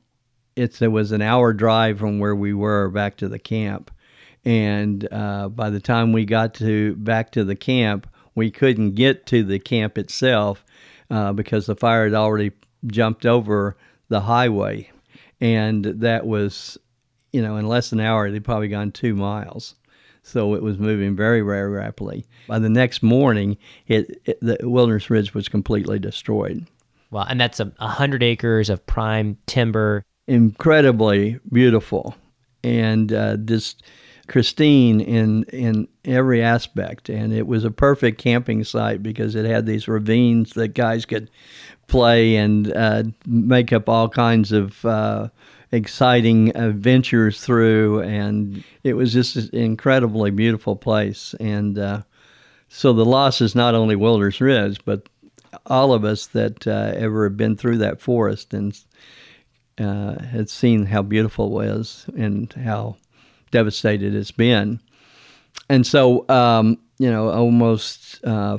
it's 0.58 0.82
it 0.82 0.88
was 0.88 1.12
an 1.12 1.22
hour 1.22 1.52
drive 1.52 1.98
from 1.98 2.18
where 2.18 2.34
we 2.34 2.52
were 2.52 2.88
back 2.88 3.16
to 3.18 3.28
the 3.28 3.38
camp, 3.38 3.90
and 4.44 5.06
uh, 5.12 5.48
by 5.48 5.70
the 5.70 5.80
time 5.80 6.12
we 6.12 6.24
got 6.24 6.54
to 6.54 6.94
back 6.96 7.32
to 7.32 7.44
the 7.44 7.56
camp, 7.56 8.06
we 8.34 8.50
couldn't 8.50 8.94
get 8.94 9.26
to 9.26 9.42
the 9.42 9.58
camp 9.58 9.98
itself 9.98 10.64
uh, 11.10 11.32
because 11.32 11.66
the 11.66 11.76
fire 11.76 12.04
had 12.04 12.14
already 12.14 12.52
jumped 12.86 13.26
over 13.26 13.76
the 14.08 14.20
highway 14.20 14.90
and 15.40 15.84
that 15.84 16.26
was, 16.26 16.78
you 17.32 17.42
know, 17.42 17.56
in 17.56 17.66
less 17.66 17.90
than 17.90 18.00
an 18.00 18.06
hour, 18.06 18.30
they'd 18.30 18.44
probably 18.44 18.68
gone 18.68 18.92
two 18.92 19.14
miles. 19.14 19.74
So 20.22 20.54
it 20.54 20.62
was 20.62 20.78
moving 20.78 21.16
very, 21.16 21.40
very 21.40 21.70
rapidly. 21.70 22.26
By 22.48 22.58
the 22.58 22.68
next 22.68 23.02
morning, 23.02 23.56
it, 23.86 24.20
it 24.24 24.38
the 24.40 24.58
Wilderness 24.62 25.08
Ridge 25.08 25.32
was 25.32 25.48
completely 25.48 25.98
destroyed. 25.98 26.66
Wow, 27.10 27.26
and 27.28 27.40
that's 27.40 27.60
a 27.60 27.72
hundred 27.80 28.22
acres 28.22 28.68
of 28.68 28.84
prime 28.86 29.38
timber. 29.46 30.04
Incredibly 30.28 31.40
beautiful, 31.50 32.14
and 32.62 33.10
uh, 33.10 33.38
just 33.38 33.82
Christine 34.28 35.00
in 35.00 35.44
in 35.44 35.88
every 36.04 36.42
aspect, 36.42 37.08
and 37.08 37.32
it 37.32 37.46
was 37.46 37.64
a 37.64 37.70
perfect 37.70 38.18
camping 38.18 38.62
site 38.62 39.02
because 39.02 39.34
it 39.34 39.46
had 39.46 39.64
these 39.64 39.88
ravines 39.88 40.52
that 40.52 40.74
guys 40.74 41.06
could 41.06 41.30
play 41.86 42.36
and 42.36 42.70
uh, 42.76 43.04
make 43.26 43.72
up 43.72 43.88
all 43.88 44.10
kinds 44.10 44.52
of 44.52 44.84
uh, 44.84 45.28
exciting 45.72 46.54
adventures 46.54 47.40
through, 47.40 48.02
and 48.02 48.62
it 48.84 48.92
was 48.92 49.14
just 49.14 49.34
an 49.34 49.48
incredibly 49.52 50.30
beautiful 50.30 50.76
place. 50.76 51.34
And 51.40 51.78
uh, 51.78 52.02
so 52.68 52.92
the 52.92 53.06
loss 53.06 53.40
is 53.40 53.54
not 53.54 53.74
only 53.74 53.96
Wilderness 53.96 54.42
Ridge, 54.42 54.84
but 54.84 55.08
all 55.64 55.94
of 55.94 56.04
us 56.04 56.26
that 56.26 56.66
uh, 56.66 56.92
ever 56.94 57.24
have 57.24 57.38
been 57.38 57.56
through 57.56 57.78
that 57.78 58.02
forest 58.02 58.52
and 58.52 58.78
uh, 59.78 60.22
had 60.22 60.50
seen 60.50 60.86
how 60.86 61.02
beautiful 61.02 61.46
it 61.46 61.66
was 61.66 62.06
and 62.16 62.52
how 62.52 62.96
devastated 63.50 64.14
it's 64.14 64.30
been. 64.30 64.80
And 65.68 65.86
so, 65.86 66.28
um, 66.28 66.78
you 66.98 67.10
know, 67.10 67.30
almost 67.30 68.24
uh, 68.24 68.58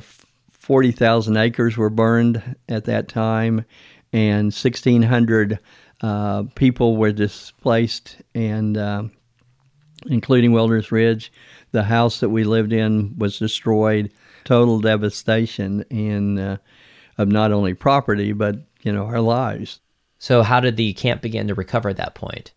40,000 0.50 1.36
acres 1.36 1.76
were 1.76 1.90
burned 1.90 2.56
at 2.68 2.84
that 2.84 3.08
time, 3.08 3.64
and 4.12 4.46
1,600 4.46 5.58
uh, 6.00 6.44
people 6.54 6.96
were 6.96 7.12
displaced, 7.12 8.16
and 8.34 8.76
uh, 8.76 9.04
including 10.06 10.52
Wilderness 10.52 10.90
Ridge. 10.90 11.32
The 11.72 11.84
house 11.84 12.20
that 12.20 12.30
we 12.30 12.44
lived 12.44 12.72
in 12.72 13.16
was 13.18 13.38
destroyed. 13.38 14.12
Total 14.44 14.80
devastation 14.80 15.84
in 15.90 16.38
uh, 16.38 16.56
of 17.18 17.28
not 17.28 17.52
only 17.52 17.74
property 17.74 18.32
but 18.32 18.56
you 18.82 18.92
know 18.92 19.04
our 19.04 19.20
lives. 19.20 19.80
So, 20.20 20.42
how 20.42 20.60
did 20.60 20.76
the 20.76 20.92
camp 20.92 21.22
begin 21.22 21.48
to 21.48 21.54
recover 21.54 21.88
at 21.88 21.96
that 21.96 22.14
point? 22.14 22.52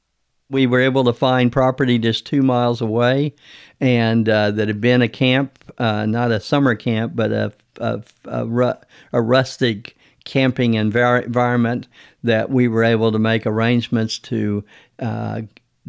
We 0.49 0.67
were 0.67 0.81
able 0.81 1.05
to 1.05 1.13
find 1.13 1.51
property 1.51 1.97
just 1.97 2.25
two 2.25 2.43
miles 2.43 2.81
away, 2.81 3.33
and 3.79 4.27
uh, 4.29 4.51
that 4.51 4.67
had 4.67 4.81
been 4.81 5.01
a 5.01 5.07
camp, 5.07 5.57
uh, 5.77 6.05
not 6.05 6.31
a 6.31 6.39
summer 6.39 6.75
camp, 6.75 7.13
but 7.15 7.31
a 7.31 7.53
a, 7.79 8.03
a, 8.25 8.45
ru- 8.45 8.73
a 9.11 9.21
rustic 9.21 9.95
camping 10.25 10.73
envir- 10.73 11.25
environment 11.25 11.87
that 12.23 12.49
we 12.49 12.67
were 12.67 12.83
able 12.83 13.11
to 13.11 13.19
make 13.19 13.45
arrangements 13.45 14.19
to 14.19 14.63
uh, 14.99 15.41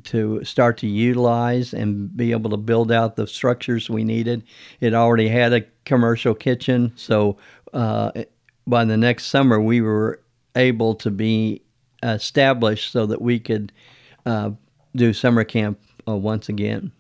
to 0.03 0.43
start 0.45 0.79
to 0.79 0.89
utilize 0.89 1.73
and 1.73 2.17
be 2.17 2.33
able 2.33 2.51
to 2.51 2.57
build 2.57 2.91
out 2.91 3.17
the 3.17 3.27
structures 3.27 3.89
we 3.89 4.03
needed. 4.03 4.43
It 4.81 4.93
already 4.93 5.29
had 5.29 5.53
a 5.53 5.67
commercial 5.85 6.35
kitchen, 6.35 6.93
so 6.97 7.37
uh, 7.73 8.13
by 8.67 8.85
the 8.85 8.97
next 8.97 9.27
summer 9.27 9.61
we 9.61 9.81
were 9.81 10.21
able 10.57 10.95
to 10.95 11.11
be 11.11 11.63
established 12.13 12.93
so 12.93 13.07
that 13.07 13.23
we 13.23 13.39
could 13.39 13.73
uh, 14.27 14.51
do 14.95 15.13
summer 15.13 15.45
camp 15.45 15.79
uh, 16.09 16.17
once 16.17 16.49
again. 16.49 16.93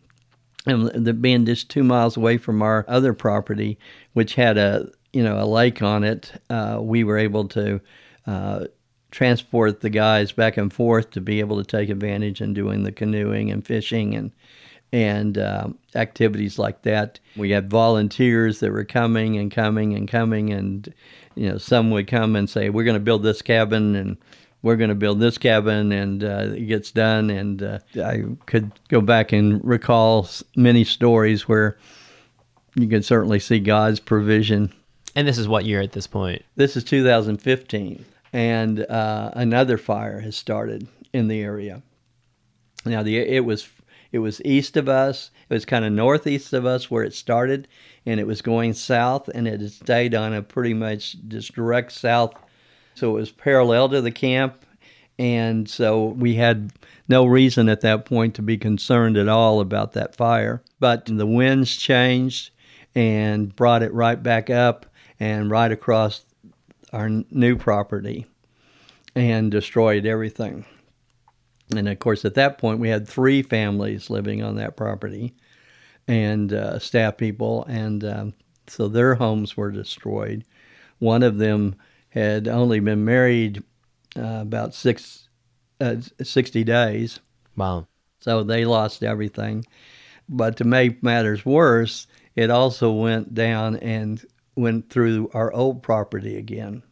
And 0.67 0.89
the, 0.89 1.13
being 1.13 1.45
just 1.45 1.69
two 1.69 1.85
miles 1.85 2.17
away 2.17 2.39
from 2.39 2.63
our 2.63 2.85
other 2.89 3.13
property, 3.13 3.79
which 4.15 4.35
had 4.35 4.57
a 4.57 4.91
you 5.13 5.23
know 5.23 5.39
a 5.39 5.45
lake 5.45 5.83
on 5.83 6.05
it, 6.05 6.33
uh, 6.49 6.79
we 6.81 7.05
were 7.05 7.19
able 7.19 7.47
to 7.49 7.81
uh, 8.27 8.65
transport 9.11 9.81
the 9.81 9.91
guys 9.91 10.33
back 10.33 10.57
and 10.57 10.73
forth 10.73 11.11
to 11.11 11.21
be 11.21 11.41
able 11.41 11.63
to 11.63 11.65
take 11.65 11.91
advantage 11.91 12.41
in 12.41 12.55
doing 12.55 12.83
the 12.83 12.93
canoeing 12.93 13.51
and 13.51 13.67
fishing 13.67 14.15
and 14.15 14.33
and 14.95 15.39
um, 15.39 15.77
activities 15.97 16.57
like 16.57 16.83
that. 16.83 17.19
We 17.37 17.51
had 17.51 17.69
volunteers 17.69 18.61
that 18.61 18.71
were 18.71 18.85
coming 18.85 19.37
and 19.37 19.51
coming 19.51 19.93
and 19.93 20.09
coming, 20.09 20.53
and 20.53 20.93
you 21.35 21.51
know 21.51 21.59
some 21.59 21.91
would 21.91 22.07
come 22.07 22.37
and 22.37 22.49
say, 22.49 22.71
"We're 22.71 22.85
going 22.85 22.95
to 22.95 23.01
build 23.01 23.23
this 23.23 23.43
cabin," 23.43 23.97
and 23.97 24.17
we're 24.64 24.76
going 24.76 24.88
to 24.88 24.97
build 24.97 25.21
this 25.21 25.38
cabin, 25.38 25.92
and 25.92 26.25
uh, 26.25 26.49
it 26.54 26.66
gets 26.66 26.90
done. 26.90 27.30
And 27.30 27.62
uh, 27.62 27.78
I 28.02 28.25
could 28.47 28.73
go 28.88 29.00
back 29.00 29.33
and 29.33 29.64
recall 29.64 30.28
many 30.56 30.83
stories 30.83 31.47
where 31.47 31.78
you 32.75 32.88
can 32.88 33.04
certainly 33.04 33.38
see 33.38 33.61
God's 33.61 34.00
provision. 34.00 34.73
And 35.14 35.28
this 35.28 35.38
is 35.38 35.47
what 35.47 35.64
year 35.64 35.80
at 35.80 35.92
this 35.92 36.09
point? 36.09 36.42
This 36.56 36.76
is 36.76 36.83
2015 36.83 38.04
and 38.35 38.80
uh, 38.90 39.30
another 39.35 39.78
fire 39.78 40.18
has 40.18 40.37
started 40.37 40.88
in 41.12 41.28
the 41.28 41.40
area. 41.40 41.83
Now 42.85 43.04
the 43.04 43.16
it 43.16 43.44
was 43.44 43.68
it 44.11 44.18
was 44.18 44.42
east 44.44 44.76
of 44.76 44.88
us. 44.88 45.30
It 45.49 45.54
was 45.54 45.64
kind 45.64 45.85
of 45.85 45.92
northeast 45.92 46.52
of 46.52 46.66
us 46.66 46.90
where 46.90 47.04
it 47.04 47.14
started, 47.14 47.68
and 48.04 48.18
it 48.18 48.26
was 48.26 48.42
going 48.42 48.75
south, 48.75 49.28
and 49.28 49.47
it 49.47 49.61
had 49.61 49.71
stayed 49.71 50.14
on 50.16 50.35
a 50.35 50.42
pretty 50.42 50.75
much 50.75 51.16
just 51.28 51.54
direct 51.54 51.92
south. 51.92 52.35
So 52.95 53.11
it 53.11 53.21
was 53.21 53.31
parallel 53.31 53.89
to 53.91 54.01
the 54.01 54.11
camp, 54.11 54.65
and 55.19 55.69
so 55.69 56.07
we 56.07 56.35
had 56.35 56.73
no 57.09 57.27
reason 57.27 57.69
at 57.69 57.81
that 57.83 58.05
point 58.05 58.35
to 58.37 58.43
be 58.43 58.57
concerned 58.57 59.17
at 59.17 59.29
all 59.29 59.61
about 59.61 59.93
that 59.93 60.17
fire. 60.17 60.63
But 60.81 61.07
the 61.07 61.27
winds 61.27 61.77
changed 61.77 62.51
and 62.95 63.55
brought 63.55 63.83
it 63.83 63.93
right 63.93 64.23
back 64.23 64.49
up 64.49 64.87
and 65.19 65.51
right 65.51 65.71
across 65.71 66.25
our 66.93 67.09
new 67.09 67.57
property 67.57 68.27
and 69.15 69.51
destroyed 69.51 70.07
everything. 70.07 70.65
And 71.75 71.89
of 71.89 71.99
course, 71.99 72.25
at 72.25 72.35
that 72.35 72.59
point, 72.59 72.81
we 72.81 72.89
had 72.89 73.09
three 73.09 73.43
families 73.43 74.11
living 74.11 74.43
on 74.43 74.57
that 74.57 74.77
property 74.77 75.35
and 76.07 76.53
uh, 76.53 76.79
staff 76.79 77.17
people, 77.17 77.64
and 77.64 78.05
um, 78.05 78.35
so 78.66 78.88
their 78.88 79.14
homes 79.14 79.57
were 79.57 79.71
destroyed. 79.71 80.45
One 80.99 81.23
of 81.23 81.38
them 81.38 81.77
had 82.14 82.46
only 82.46 82.79
been 82.81 83.05
married 83.05 83.62
uh, 84.16 84.38
about 84.40 84.72
six, 84.72 85.29
uh, 85.81 85.96
60 86.22 86.62
days. 86.64 87.18
Wow. 87.57 87.88
So 88.20 88.44
they 88.44 88.64
lost 88.64 89.03
everything. 89.03 89.66
But 90.29 90.57
to 90.59 90.64
make 90.64 91.03
matters 91.03 91.44
worse, 91.44 92.07
it 92.37 92.50
also 92.50 92.92
went 92.92 93.35
down 93.35 93.77
and 93.77 94.24
went 94.57 94.88
through 94.88 95.31
our 95.35 95.53
old 95.53 95.83
property 95.83 96.37
again 96.37 96.83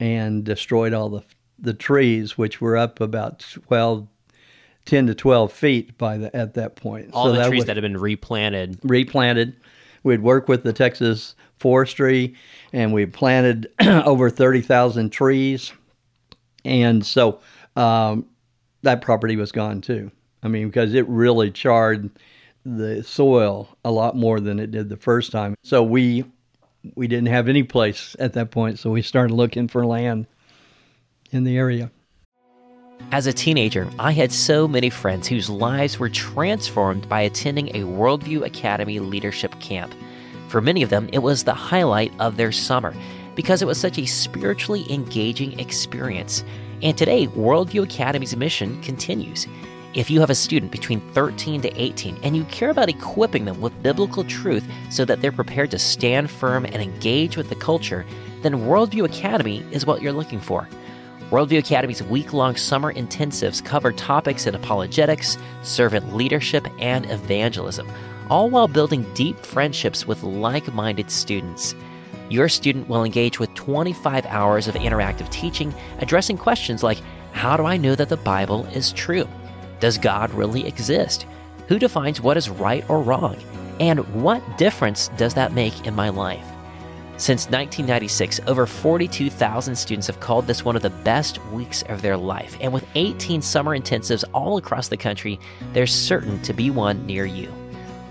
and 0.00 0.44
destroyed 0.44 0.94
all 0.94 1.08
the 1.08 1.24
the 1.58 1.74
trees, 1.74 2.38
which 2.38 2.60
were 2.60 2.76
up 2.76 3.00
about 3.00 3.40
12, 3.40 4.06
10 4.84 5.06
to 5.08 5.14
12 5.14 5.52
feet 5.52 5.98
by 5.98 6.16
the, 6.16 6.34
at 6.34 6.54
that 6.54 6.76
point. 6.76 7.10
All 7.12 7.26
so 7.26 7.32
the 7.32 7.38
that 7.38 7.48
trees 7.48 7.64
that 7.64 7.76
had 7.76 7.82
been 7.82 7.96
replanted. 7.96 8.78
Replanted. 8.84 9.56
We'd 10.02 10.22
work 10.22 10.48
with 10.48 10.62
the 10.62 10.72
Texas 10.72 11.34
Forestry, 11.58 12.34
and 12.72 12.92
we 12.92 13.06
planted 13.06 13.70
over 13.80 14.30
30,000 14.30 15.10
trees. 15.10 15.72
And 16.64 17.04
so 17.04 17.40
um, 17.76 18.26
that 18.82 19.00
property 19.00 19.36
was 19.36 19.52
gone 19.52 19.80
too. 19.80 20.10
I 20.42 20.48
mean, 20.48 20.68
because 20.68 20.94
it 20.94 21.08
really 21.08 21.50
charred 21.50 22.10
the 22.64 23.02
soil 23.02 23.76
a 23.84 23.90
lot 23.90 24.16
more 24.16 24.40
than 24.40 24.58
it 24.58 24.70
did 24.70 24.88
the 24.88 24.96
first 24.96 25.32
time. 25.32 25.54
So 25.62 25.82
we 25.82 26.24
we 26.94 27.08
didn't 27.08 27.28
have 27.28 27.48
any 27.48 27.64
place 27.64 28.14
at 28.18 28.34
that 28.34 28.50
point, 28.50 28.78
so 28.78 28.90
we 28.90 29.02
started 29.02 29.34
looking 29.34 29.68
for 29.68 29.84
land 29.84 30.26
in 31.32 31.44
the 31.44 31.56
area. 31.56 31.90
As 33.10 33.26
a 33.26 33.32
teenager, 33.32 33.88
I 33.98 34.12
had 34.12 34.32
so 34.32 34.68
many 34.68 34.90
friends 34.90 35.26
whose 35.26 35.48
lives 35.48 35.98
were 35.98 36.10
transformed 36.10 37.08
by 37.08 37.22
attending 37.22 37.68
a 37.68 37.86
Worldview 37.86 38.44
Academy 38.44 38.98
leadership 38.98 39.58
camp. 39.60 39.94
For 40.48 40.60
many 40.60 40.82
of 40.82 40.90
them, 40.90 41.08
it 41.12 41.20
was 41.20 41.42
the 41.42 41.54
highlight 41.54 42.12
of 42.20 42.36
their 42.36 42.52
summer 42.52 42.94
because 43.34 43.62
it 43.62 43.66
was 43.66 43.78
such 43.78 43.98
a 43.98 44.04
spiritually 44.04 44.84
engaging 44.92 45.58
experience. 45.58 46.44
And 46.82 46.98
today, 46.98 47.28
Worldview 47.28 47.84
Academy's 47.84 48.36
mission 48.36 48.80
continues. 48.82 49.46
If 49.94 50.10
you 50.10 50.20
have 50.20 50.30
a 50.30 50.34
student 50.34 50.70
between 50.70 51.00
13 51.12 51.62
to 51.62 51.80
18 51.80 52.18
and 52.22 52.36
you 52.36 52.44
care 52.44 52.70
about 52.70 52.90
equipping 52.90 53.46
them 53.46 53.60
with 53.60 53.82
biblical 53.82 54.22
truth 54.24 54.68
so 54.90 55.06
that 55.06 55.22
they're 55.22 55.32
prepared 55.32 55.70
to 55.70 55.78
stand 55.78 56.30
firm 56.30 56.66
and 56.66 56.76
engage 56.76 57.38
with 57.38 57.48
the 57.48 57.54
culture, 57.54 58.04
then 58.42 58.66
Worldview 58.66 59.06
Academy 59.06 59.64
is 59.72 59.86
what 59.86 60.02
you're 60.02 60.12
looking 60.12 60.40
for. 60.40 60.68
Worldview 61.30 61.58
Academy's 61.58 62.02
week 62.02 62.32
long 62.32 62.56
summer 62.56 62.90
intensives 62.90 63.62
cover 63.62 63.92
topics 63.92 64.46
in 64.46 64.54
apologetics, 64.54 65.36
servant 65.62 66.16
leadership, 66.16 66.66
and 66.78 67.04
evangelism, 67.10 67.86
all 68.30 68.48
while 68.48 68.66
building 68.66 69.04
deep 69.12 69.38
friendships 69.44 70.06
with 70.06 70.22
like 70.22 70.72
minded 70.72 71.10
students. 71.10 71.74
Your 72.30 72.48
student 72.48 72.88
will 72.88 73.04
engage 73.04 73.38
with 73.38 73.52
25 73.52 74.24
hours 74.24 74.68
of 74.68 74.74
interactive 74.76 75.28
teaching 75.28 75.74
addressing 75.98 76.38
questions 76.38 76.82
like 76.82 77.02
How 77.32 77.58
do 77.58 77.66
I 77.66 77.76
know 77.76 77.94
that 77.94 78.08
the 78.08 78.16
Bible 78.16 78.64
is 78.66 78.94
true? 78.94 79.28
Does 79.80 79.98
God 79.98 80.32
really 80.32 80.66
exist? 80.66 81.26
Who 81.68 81.78
defines 81.78 82.22
what 82.22 82.38
is 82.38 82.48
right 82.48 82.88
or 82.88 83.02
wrong? 83.02 83.36
And 83.80 84.00
what 84.22 84.56
difference 84.56 85.08
does 85.18 85.34
that 85.34 85.52
make 85.52 85.86
in 85.86 85.94
my 85.94 86.08
life? 86.08 86.46
Since 87.18 87.46
1996, 87.46 88.40
over 88.46 88.64
42,000 88.64 89.74
students 89.74 90.06
have 90.06 90.20
called 90.20 90.46
this 90.46 90.64
one 90.64 90.76
of 90.76 90.82
the 90.82 90.90
best 90.90 91.44
weeks 91.46 91.82
of 91.88 92.00
their 92.00 92.16
life. 92.16 92.56
And 92.60 92.72
with 92.72 92.86
18 92.94 93.42
summer 93.42 93.76
intensives 93.76 94.22
all 94.32 94.56
across 94.56 94.86
the 94.86 94.96
country, 94.96 95.40
there's 95.72 95.92
certain 95.92 96.40
to 96.42 96.52
be 96.52 96.70
one 96.70 97.04
near 97.06 97.26
you. 97.26 97.52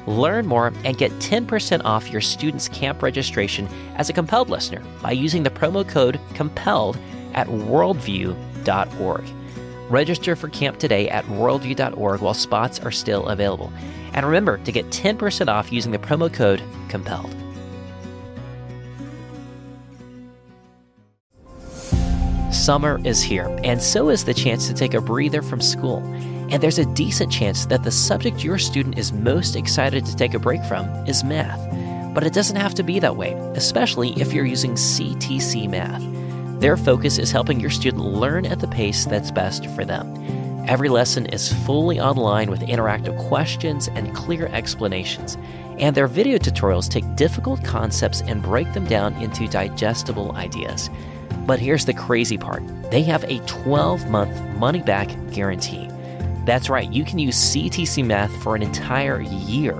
Learn 0.07 0.45
more 0.45 0.73
and 0.83 0.97
get 0.97 1.11
10% 1.19 1.85
off 1.85 2.11
your 2.11 2.19
student's 2.19 2.67
camp 2.67 3.01
registration 3.01 3.69
as 3.95 4.09
a 4.09 4.13
compelled 4.13 4.49
listener 4.49 4.83
by 5.01 5.11
using 5.13 5.41
the 5.41 5.49
promo 5.49 5.87
code 5.87 6.19
COMPELLED 6.33 6.99
at 7.33 7.47
worldview.org. 7.47 9.23
Register 9.89 10.35
for 10.35 10.49
camp 10.49 10.79
today 10.79 11.07
at 11.07 11.23
worldview.org 11.25 12.19
while 12.19 12.33
spots 12.33 12.81
are 12.81 12.91
still 12.91 13.27
available. 13.27 13.71
And 14.13 14.25
remember 14.25 14.57
to 14.57 14.71
get 14.73 14.85
10% 14.87 15.47
off 15.47 15.71
using 15.71 15.93
the 15.93 15.97
promo 15.97 16.31
code 16.31 16.61
COMPELLED. 16.89 17.46
Summer 22.67 22.99
is 23.06 23.23
here, 23.23 23.47
and 23.63 23.82
so 23.82 24.10
is 24.10 24.25
the 24.25 24.34
chance 24.34 24.67
to 24.67 24.73
take 24.73 24.93
a 24.93 24.99
breather 24.99 25.41
from 25.41 25.62
school. 25.62 25.99
And 26.49 26.62
there's 26.62 26.80
a 26.80 26.93
decent 26.93 27.32
chance 27.32 27.65
that 27.67 27.82
the 27.82 27.91
subject 27.91 28.43
your 28.43 28.58
student 28.58 28.97
is 28.97 29.13
most 29.13 29.56
excited 29.56 30.06
to 30.06 30.17
take 30.17 30.34
a 30.34 30.39
break 30.39 30.62
from 30.65 30.86
is 31.08 31.23
math. 31.23 31.62
But 32.13 32.25
it 32.25 32.34
doesn't 32.34 32.58
have 32.58 32.73
to 32.73 32.84
be 32.84 32.99
that 32.99 33.15
way, 33.15 33.32
especially 33.56 34.19
if 34.19 34.34
you're 34.34 34.45
using 34.45 34.73
CTC 34.73 35.69
Math. 35.69 36.03
Their 36.60 36.75
focus 36.75 37.17
is 37.17 37.32
helping 37.32 37.62
your 37.62 37.69
student 37.69 38.03
learn 38.03 38.45
at 38.45 38.60
the 38.60 38.67
pace 38.67 39.06
that's 39.06 39.32
best 39.32 39.67
for 39.67 39.86
them. 39.86 40.13
Every 40.67 40.89
lesson 40.89 41.25
is 41.27 41.53
fully 41.65 42.01
online 42.01 42.51
with 42.51 42.60
interactive 42.60 43.17
questions 43.30 43.88
and 43.88 44.13
clear 44.13 44.47
explanations, 44.47 45.38
and 45.80 45.95
their 45.95 46.08
video 46.08 46.38
tutorials 46.38 46.89
take 46.89 47.15
difficult 47.15 47.63
concepts 47.63 48.19
and 48.23 48.43
break 48.43 48.73
them 48.73 48.84
down 48.84 49.13
into 49.21 49.47
digestible 49.47 50.36
ideas. 50.36 50.89
But 51.47 51.60
here's 51.60 51.86
the 51.86 51.93
crazy 51.93 52.38
part 52.38 52.62
they 52.91 53.01
have 53.03 53.23
a 53.23 53.39
12 53.47 54.10
month 54.10 54.39
money 54.57 54.81
back 54.81 55.10
guarantee. 55.31 55.89
That's 56.45 56.69
right, 56.69 56.91
you 56.91 57.03
can 57.03 57.19
use 57.19 57.36
CTC 57.36 58.05
Math 58.05 58.31
for 58.43 58.55
an 58.55 58.62
entire 58.62 59.21
year. 59.21 59.75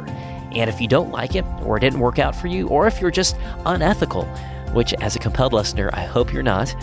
And 0.54 0.70
if 0.70 0.82
you 0.82 0.88
don't 0.88 1.12
like 1.12 1.36
it, 1.36 1.46
or 1.64 1.78
it 1.78 1.82
didn't 1.82 2.00
work 2.00 2.20
out 2.20 2.36
for 2.36 2.48
you, 2.48 2.68
or 2.70 2.88
if 2.88 3.00
you're 3.00 3.12
just 3.12 3.38
unethical, 3.66 4.26
which 4.74 4.94
as 4.96 5.16
a 5.16 5.20
compelled 5.20 5.54
listener, 5.54 5.90
I 5.94 6.02
hope 6.02 6.34
you're 6.34 6.44
not, 6.44 6.76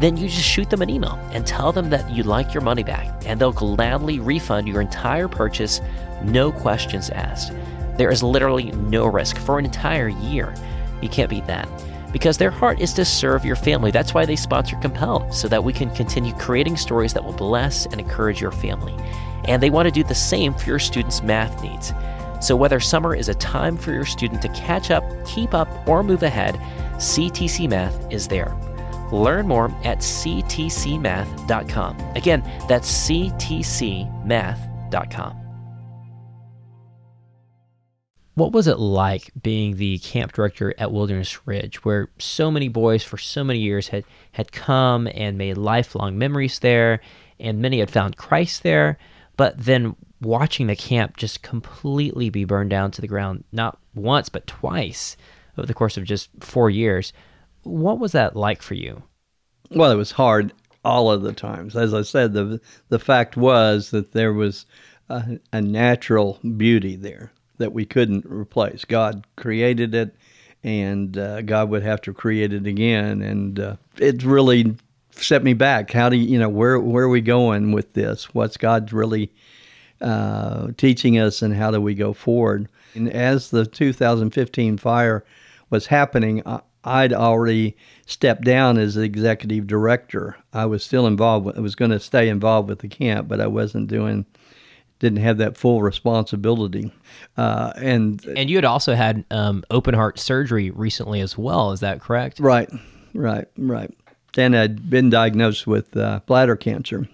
then 0.00 0.16
you 0.16 0.28
just 0.28 0.46
shoot 0.46 0.68
them 0.68 0.82
an 0.82 0.90
email 0.90 1.18
and 1.32 1.46
tell 1.46 1.72
them 1.72 1.90
that 1.90 2.10
you'd 2.10 2.26
like 2.26 2.52
your 2.54 2.62
money 2.62 2.82
back, 2.82 3.22
and 3.26 3.40
they'll 3.40 3.52
gladly 3.52 4.18
refund 4.18 4.66
your 4.66 4.80
entire 4.80 5.28
purchase, 5.28 5.80
no 6.22 6.50
questions 6.50 7.10
asked. 7.10 7.52
There 7.96 8.10
is 8.10 8.22
literally 8.22 8.72
no 8.72 9.06
risk 9.06 9.36
for 9.36 9.58
an 9.58 9.66
entire 9.66 10.08
year. 10.08 10.54
You 11.02 11.08
can't 11.08 11.30
beat 11.30 11.46
that. 11.46 11.68
Because 12.12 12.38
their 12.38 12.50
heart 12.50 12.80
is 12.80 12.92
to 12.94 13.04
serve 13.04 13.44
your 13.44 13.56
family. 13.56 13.90
That's 13.90 14.14
why 14.14 14.26
they 14.26 14.36
sponsor 14.36 14.76
Compelled, 14.76 15.32
so 15.32 15.48
that 15.48 15.62
we 15.62 15.72
can 15.72 15.90
continue 15.90 16.34
creating 16.34 16.76
stories 16.76 17.14
that 17.14 17.24
will 17.24 17.32
bless 17.32 17.86
and 17.86 18.00
encourage 18.00 18.40
your 18.40 18.52
family 18.52 18.96
and 19.44 19.62
they 19.62 19.70
want 19.70 19.86
to 19.86 19.92
do 19.92 20.02
the 20.04 20.14
same 20.14 20.52
for 20.54 20.66
your 20.66 20.78
students' 20.78 21.22
math 21.22 21.62
needs. 21.62 21.94
So, 22.40 22.54
whether 22.56 22.80
summer 22.80 23.14
is 23.14 23.28
a 23.28 23.34
time 23.34 23.76
for 23.76 23.92
your 23.92 24.06
student 24.06 24.40
to 24.42 24.48
catch 24.48 24.90
up, 24.90 25.04
keep 25.26 25.54
up, 25.54 25.68
or 25.86 26.02
move 26.02 26.22
ahead, 26.22 26.54
CTC 26.96 27.68
Math 27.68 28.10
is 28.10 28.28
there. 28.28 28.56
Learn 29.12 29.46
more 29.46 29.66
at 29.84 29.98
ctcmath.com. 29.98 31.98
Again, 32.14 32.42
that's 32.68 32.90
ctcmath.com. 33.08 34.06
What 38.40 38.52
was 38.52 38.66
it 38.66 38.78
like 38.78 39.30
being 39.42 39.76
the 39.76 39.98
camp 39.98 40.32
director 40.32 40.72
at 40.78 40.92
Wilderness 40.92 41.46
Ridge, 41.46 41.84
where 41.84 42.08
so 42.18 42.50
many 42.50 42.68
boys 42.68 43.04
for 43.04 43.18
so 43.18 43.44
many 43.44 43.58
years 43.58 43.88
had, 43.88 44.02
had 44.32 44.50
come 44.50 45.06
and 45.12 45.36
made 45.36 45.58
lifelong 45.58 46.16
memories 46.16 46.60
there, 46.60 47.02
and 47.38 47.60
many 47.60 47.80
had 47.80 47.90
found 47.90 48.16
Christ 48.16 48.62
there? 48.62 48.96
But 49.36 49.58
then 49.58 49.94
watching 50.22 50.68
the 50.68 50.74
camp 50.74 51.18
just 51.18 51.42
completely 51.42 52.30
be 52.30 52.46
burned 52.46 52.70
down 52.70 52.92
to 52.92 53.02
the 53.02 53.06
ground, 53.06 53.44
not 53.52 53.78
once, 53.94 54.30
but 54.30 54.46
twice 54.46 55.18
over 55.58 55.66
the 55.66 55.74
course 55.74 55.98
of 55.98 56.04
just 56.04 56.30
four 56.40 56.70
years. 56.70 57.12
What 57.64 57.98
was 57.98 58.12
that 58.12 58.36
like 58.36 58.62
for 58.62 58.72
you? 58.72 59.02
Well, 59.70 59.90
it 59.90 59.96
was 59.96 60.12
hard 60.12 60.54
all 60.82 61.10
of 61.10 61.20
the 61.20 61.34
times. 61.34 61.76
As 61.76 61.92
I 61.92 62.00
said, 62.00 62.32
the 62.32 62.58
the 62.88 62.98
fact 62.98 63.36
was 63.36 63.90
that 63.90 64.12
there 64.12 64.32
was 64.32 64.64
a, 65.10 65.38
a 65.52 65.60
natural 65.60 66.40
beauty 66.56 66.96
there 66.96 67.32
that 67.60 67.72
we 67.72 67.84
couldn't 67.86 68.26
replace. 68.26 68.84
God 68.84 69.24
created 69.36 69.94
it, 69.94 70.16
and 70.64 71.16
uh, 71.16 71.42
God 71.42 71.70
would 71.70 71.82
have 71.82 72.00
to 72.02 72.12
create 72.12 72.52
it 72.52 72.66
again, 72.66 73.22
and 73.22 73.60
uh, 73.60 73.76
it 73.98 74.24
really 74.24 74.74
set 75.12 75.44
me 75.44 75.54
back. 75.54 75.92
How 75.92 76.08
do 76.08 76.16
you, 76.16 76.26
you 76.26 76.38
know 76.38 76.48
where 76.48 76.80
where 76.80 77.04
are 77.04 77.08
we 77.08 77.20
going 77.20 77.72
with 77.72 77.92
this? 77.92 78.34
What's 78.34 78.56
God 78.56 78.92
really 78.92 79.30
uh, 80.00 80.68
teaching 80.76 81.18
us, 81.18 81.42
and 81.42 81.54
how 81.54 81.70
do 81.70 81.80
we 81.80 81.94
go 81.94 82.12
forward? 82.12 82.68
And 82.94 83.08
as 83.08 83.50
the 83.50 83.64
2015 83.64 84.78
fire 84.78 85.24
was 85.70 85.86
happening, 85.86 86.42
I'd 86.82 87.12
already 87.12 87.76
stepped 88.06 88.42
down 88.42 88.78
as 88.78 88.96
executive 88.96 89.66
director. 89.66 90.36
I 90.52 90.66
was 90.66 90.82
still 90.82 91.06
involved. 91.06 91.56
I 91.56 91.60
was 91.60 91.74
going 91.74 91.90
to 91.92 92.00
stay 92.00 92.28
involved 92.28 92.68
with 92.68 92.80
the 92.80 92.88
camp, 92.88 93.28
but 93.28 93.40
I 93.40 93.46
wasn't 93.46 93.88
doing 93.88 94.26
didn't 95.00 95.18
have 95.18 95.38
that 95.38 95.56
full 95.56 95.82
responsibility. 95.82 96.92
Uh, 97.36 97.72
and 97.76 98.24
and 98.36 98.48
you 98.48 98.56
had 98.56 98.64
also 98.64 98.94
had 98.94 99.24
um, 99.30 99.64
open 99.70 99.94
heart 99.94 100.18
surgery 100.18 100.70
recently 100.70 101.20
as 101.20 101.36
well. 101.36 101.72
Is 101.72 101.80
that 101.80 102.00
correct? 102.00 102.38
Right, 102.38 102.70
right, 103.12 103.48
right 103.58 103.92
and 104.36 104.56
I'd 104.56 104.90
been 104.90 105.10
diagnosed 105.10 105.66
with 105.66 105.96
uh, 105.96 106.20
bladder 106.26 106.56
cancer, 106.56 107.08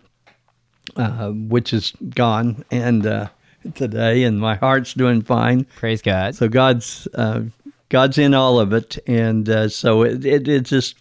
uh, 0.96 1.30
which 1.30 1.72
is 1.72 1.92
gone 2.14 2.64
and 2.70 3.06
uh, 3.06 3.28
today, 3.74 4.24
and 4.24 4.38
my 4.38 4.56
heart's 4.56 4.94
doing 4.94 5.22
fine. 5.22 5.64
Praise 5.76 6.02
God. 6.02 6.34
So 6.34 6.48
God's 6.48 7.08
uh, 7.14 7.42
God's 7.88 8.18
in 8.18 8.34
all 8.34 8.58
of 8.58 8.72
it, 8.72 8.98
and 9.06 9.48
uh, 9.48 9.68
so 9.68 10.02
it, 10.02 10.24
it 10.24 10.48
it 10.48 10.64
just 10.64 10.96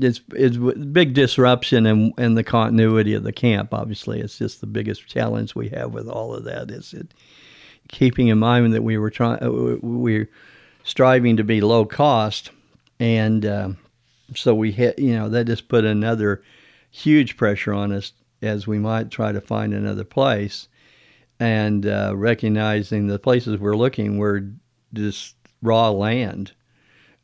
it's 0.00 0.20
it's 0.34 0.56
big 0.56 1.14
disruption 1.14 1.86
and 1.86 2.12
and 2.18 2.36
the 2.36 2.44
continuity 2.44 3.14
of 3.14 3.22
the 3.22 3.32
camp. 3.32 3.72
Obviously, 3.72 4.20
it's 4.20 4.38
just 4.38 4.60
the 4.60 4.66
biggest 4.66 5.06
challenge 5.06 5.54
we 5.54 5.68
have 5.70 5.92
with 5.92 6.08
all 6.08 6.34
of 6.34 6.44
that. 6.44 6.70
Is 6.70 6.92
it 6.92 7.14
keeping 7.88 8.28
in 8.28 8.38
mind 8.38 8.74
that 8.74 8.82
we 8.82 8.98
were 8.98 9.10
trying 9.10 9.42
uh, 9.42 9.50
we 9.80 10.16
are 10.18 10.28
striving 10.84 11.36
to 11.36 11.44
be 11.44 11.60
low 11.60 11.84
cost 11.84 12.50
and 12.98 13.76
so 14.34 14.54
we 14.54 14.72
hit, 14.72 14.98
you 14.98 15.14
know, 15.14 15.28
that 15.28 15.46
just 15.46 15.68
put 15.68 15.84
another 15.84 16.42
huge 16.90 17.36
pressure 17.36 17.72
on 17.72 17.92
us 17.92 18.12
as 18.42 18.66
we 18.66 18.78
might 18.78 19.10
try 19.10 19.32
to 19.32 19.40
find 19.40 19.72
another 19.72 20.04
place. 20.04 20.68
And 21.38 21.86
uh, 21.86 22.12
recognizing 22.16 23.06
the 23.06 23.18
places 23.18 23.58
we're 23.58 23.76
looking 23.76 24.18
were 24.18 24.48
just 24.94 25.36
raw 25.62 25.90
land. 25.90 26.52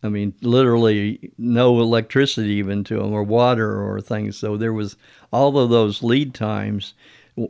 I 0.03 0.09
mean, 0.09 0.35
literally 0.41 1.33
no 1.39 1.81
electricity 1.81 2.55
even 2.55 2.85
to 2.85 2.97
them, 2.97 3.13
or 3.13 3.23
water 3.23 3.81
or 3.81 4.01
things. 4.01 4.37
So 4.37 4.57
there 4.57 4.73
was 4.73 4.97
all 5.33 5.57
of 5.59 5.71
those 5.71 6.03
lead 6.03 6.35
times 6.35 6.95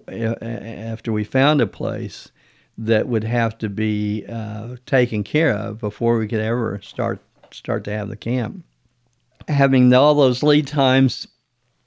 after 0.08 1.12
we 1.12 1.24
found 1.24 1.60
a 1.60 1.66
place 1.66 2.30
that 2.78 3.08
would 3.08 3.24
have 3.24 3.58
to 3.58 3.68
be 3.68 4.24
uh, 4.28 4.76
taken 4.86 5.24
care 5.24 5.54
of 5.54 5.78
before 5.78 6.18
we 6.18 6.28
could 6.28 6.40
ever 6.40 6.80
start 6.82 7.20
start 7.50 7.84
to 7.84 7.90
have 7.90 8.08
the 8.08 8.16
camp 8.16 8.64
having 9.48 9.92
all 9.92 10.14
those 10.14 10.42
lead 10.42 10.66
times 10.66 11.28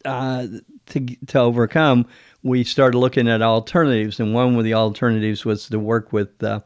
uh, 0.04 0.48
to 0.88 1.06
to 1.28 1.40
overcome, 1.40 2.06
we 2.44 2.64
started 2.64 2.98
looking 2.98 3.28
at 3.28 3.42
alternatives, 3.42 4.20
and 4.20 4.34
one 4.34 4.56
of 4.56 4.64
the 4.64 4.74
alternatives 4.74 5.46
was 5.46 5.68
to 5.70 5.80
work 5.80 6.14
with 6.14 6.44
uh, 6.44 6.62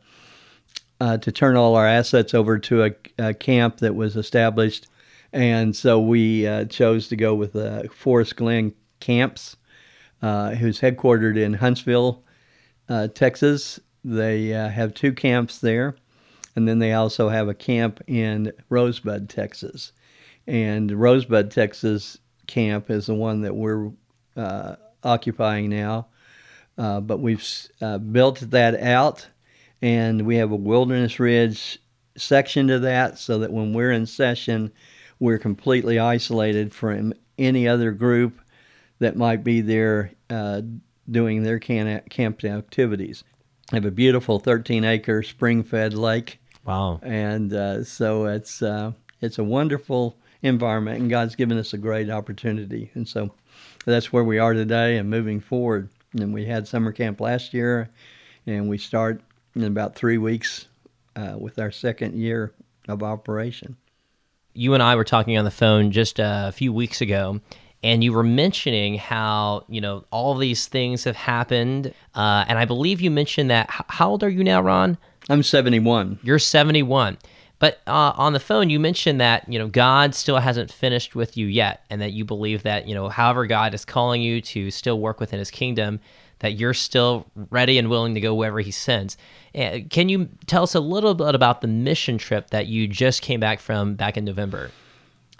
uh, 0.99 1.17
to 1.17 1.31
turn 1.31 1.55
all 1.55 1.75
our 1.75 1.87
assets 1.87 2.33
over 2.33 2.59
to 2.59 2.85
a, 2.85 2.91
a, 3.17 3.33
camp 3.33 3.77
that 3.77 3.95
was 3.95 4.15
established, 4.15 4.87
and 5.31 5.75
so 5.75 5.99
we 5.99 6.45
uh, 6.47 6.65
chose 6.65 7.07
to 7.07 7.15
go 7.15 7.33
with 7.35 7.55
uh, 7.55 7.83
Forest 7.89 8.35
Glen 8.35 8.73
Camps, 8.99 9.55
uh, 10.21 10.51
who's 10.51 10.81
headquartered 10.81 11.37
in 11.37 11.53
Huntsville, 11.53 12.23
Texas. 13.13 13.79
They 14.03 14.47
have 14.47 14.93
two 14.93 15.13
camps 15.13 15.59
there, 15.59 15.95
and 16.55 16.67
then 16.67 16.79
they 16.79 16.93
also 16.93 17.29
have 17.29 17.47
a 17.47 17.53
camp 17.53 18.01
in 18.07 18.51
Rosebud, 18.69 19.29
Texas. 19.29 19.91
And 20.47 20.91
Rosebud, 20.91 21.51
Texas 21.51 22.17
camp 22.47 22.89
is 22.89 23.05
the 23.05 23.13
one 23.13 23.41
that 23.41 23.55
we're 23.55 23.91
uh, 24.35 24.75
occupying 25.03 25.69
now. 25.69 26.07
Uh, 26.77 26.99
but 26.99 27.19
we've 27.19 27.45
uh, 27.81 27.97
built 27.97 28.39
that 28.51 28.79
out, 28.81 29.27
and 29.81 30.25
we 30.25 30.37
have 30.37 30.51
a 30.51 30.55
Wilderness 30.55 31.19
Ridge 31.19 31.79
section 32.17 32.67
to 32.67 32.79
that 32.79 33.17
so 33.17 33.39
that 33.39 33.51
when 33.51 33.73
we're 33.73 33.91
in 33.91 34.05
session, 34.05 34.71
we're 35.19 35.37
completely 35.37 35.99
isolated 35.99 36.73
from 36.73 37.13
any 37.37 37.67
other 37.67 37.91
group 37.91 38.39
that 38.99 39.15
might 39.15 39.43
be 39.43 39.61
there 39.61 40.11
uh, 40.29 40.61
doing 41.09 41.43
their 41.43 41.59
camp 41.59 42.43
activities. 42.43 43.23
I 43.71 43.75
have 43.75 43.85
a 43.85 43.91
beautiful 43.91 44.39
13 44.39 44.83
acre 44.83 45.23
spring 45.23 45.63
fed 45.63 45.93
lake. 45.93 46.39
Wow. 46.65 46.99
And 47.01 47.53
uh, 47.53 47.83
so 47.83 48.25
it's, 48.25 48.61
uh, 48.61 48.91
it's 49.21 49.39
a 49.39 49.43
wonderful 49.43 50.17
environment, 50.41 51.01
and 51.01 51.09
God's 51.09 51.35
given 51.35 51.57
us 51.57 51.73
a 51.73 51.77
great 51.77 52.09
opportunity. 52.09 52.91
And 52.93 53.07
so 53.07 53.33
that's 53.85 54.11
where 54.11 54.23
we 54.23 54.39
are 54.39 54.53
today 54.53 54.97
and 54.97 55.09
moving 55.09 55.39
forward. 55.39 55.89
And 56.13 56.33
we 56.33 56.45
had 56.45 56.67
summer 56.67 56.91
camp 56.91 57.21
last 57.21 57.53
year, 57.53 57.89
and 58.45 58.67
we 58.67 58.77
start 58.77 59.21
in 59.55 59.63
about 59.63 59.95
three 59.95 60.17
weeks 60.17 60.67
uh, 61.15 61.35
with 61.37 61.59
our 61.59 61.71
second 61.71 62.15
year 62.15 62.53
of 62.87 63.03
operation. 63.03 63.77
You 64.53 64.73
and 64.73 64.83
I 64.83 64.95
were 64.95 65.03
talking 65.03 65.37
on 65.37 65.45
the 65.45 65.51
phone 65.51 65.91
just 65.91 66.19
a 66.19 66.51
few 66.53 66.73
weeks 66.73 67.01
ago, 67.01 67.39
and 67.83 68.03
you 68.03 68.11
were 68.11 68.23
mentioning 68.23 68.95
how 68.95 69.65
you 69.69 69.79
know 69.79 70.05
all 70.11 70.35
these 70.35 70.67
things 70.67 71.03
have 71.03 71.15
happened, 71.15 71.93
uh, 72.15 72.45
and 72.47 72.57
I 72.57 72.65
believe 72.65 72.99
you 72.99 73.11
mentioned 73.11 73.49
that. 73.51 73.67
How 73.69 74.09
old 74.09 74.23
are 74.23 74.29
you 74.29 74.43
now, 74.43 74.61
Ron? 74.61 74.97
I'm 75.29 75.43
71. 75.43 76.19
You're 76.23 76.39
71. 76.39 77.17
But 77.59 77.81
uh, 77.85 78.13
on 78.15 78.33
the 78.33 78.39
phone, 78.39 78.69
you 78.69 78.79
mentioned 78.79 79.21
that 79.21 79.47
you 79.47 79.59
know 79.59 79.67
God 79.67 80.15
still 80.15 80.37
hasn't 80.37 80.71
finished 80.71 81.15
with 81.15 81.37
you 81.37 81.45
yet, 81.45 81.83
and 81.89 82.01
that 82.01 82.11
you 82.11 82.25
believe 82.25 82.63
that 82.63 82.87
you 82.87 82.95
know, 82.95 83.09
however 83.09 83.45
God 83.45 83.73
is 83.73 83.85
calling 83.85 84.21
you 84.21 84.41
to 84.41 84.71
still 84.71 84.99
work 84.99 85.19
within 85.19 85.39
His 85.39 85.51
kingdom, 85.51 85.99
that 86.39 86.53
you're 86.53 86.73
still 86.73 87.25
ready 87.49 87.77
and 87.77 87.89
willing 87.89 88.13
to 88.15 88.21
go 88.21 88.33
wherever 88.33 88.59
He 88.59 88.71
sends. 88.71 89.17
Uh, 89.55 89.79
can 89.89 90.09
you 90.09 90.29
tell 90.45 90.63
us 90.63 90.75
a 90.75 90.79
little 90.79 91.13
bit 91.13 91.35
about 91.35 91.61
the 91.61 91.67
mission 91.67 92.17
trip 92.17 92.49
that 92.51 92.67
you 92.67 92.87
just 92.87 93.21
came 93.21 93.39
back 93.39 93.59
from 93.59 93.95
back 93.95 94.17
in 94.17 94.25
November? 94.25 94.71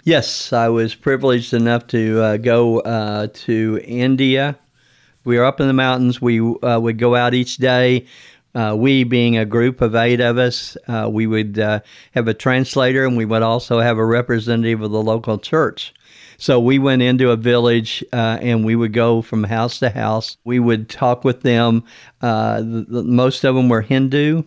Yes, 0.04 0.52
I 0.52 0.68
was 0.68 0.94
privileged 0.94 1.52
enough 1.52 1.86
to 1.88 2.20
uh, 2.20 2.36
go 2.38 2.80
uh, 2.80 3.28
to 3.32 3.80
India. 3.84 4.58
We 5.24 5.36
were 5.36 5.44
up 5.44 5.60
in 5.60 5.66
the 5.66 5.74
mountains. 5.74 6.20
We 6.20 6.40
uh, 6.40 6.80
would 6.80 6.98
go 6.98 7.14
out 7.14 7.34
each 7.34 7.58
day 7.58 8.06
uh, 8.54 8.74
we, 8.76 9.04
being 9.04 9.38
a 9.38 9.44
group 9.44 9.80
of 9.80 9.94
eight 9.94 10.20
of 10.20 10.36
us, 10.36 10.76
uh, 10.88 11.08
we 11.10 11.26
would 11.26 11.58
uh, 11.58 11.80
have 12.12 12.26
a 12.26 12.34
translator 12.34 13.04
and 13.04 13.16
we 13.16 13.24
would 13.24 13.42
also 13.42 13.80
have 13.80 13.96
a 13.96 14.04
representative 14.04 14.82
of 14.82 14.90
the 14.90 15.02
local 15.02 15.38
church 15.38 15.94
So 16.40 16.58
we 16.58 16.78
went 16.78 17.02
into 17.02 17.30
a 17.30 17.36
village 17.36 18.02
uh, 18.14 18.38
and 18.40 18.64
we 18.64 18.74
would 18.74 18.94
go 18.94 19.20
from 19.20 19.44
house 19.44 19.78
to 19.80 19.90
house. 19.90 20.38
We 20.42 20.58
would 20.58 20.88
talk 20.88 21.22
with 21.22 21.42
them. 21.42 21.84
Uh, 22.22 22.62
the, 22.62 22.86
the, 22.88 23.02
most 23.02 23.44
of 23.44 23.54
them 23.54 23.68
were 23.68 23.82
Hindu. 23.82 24.44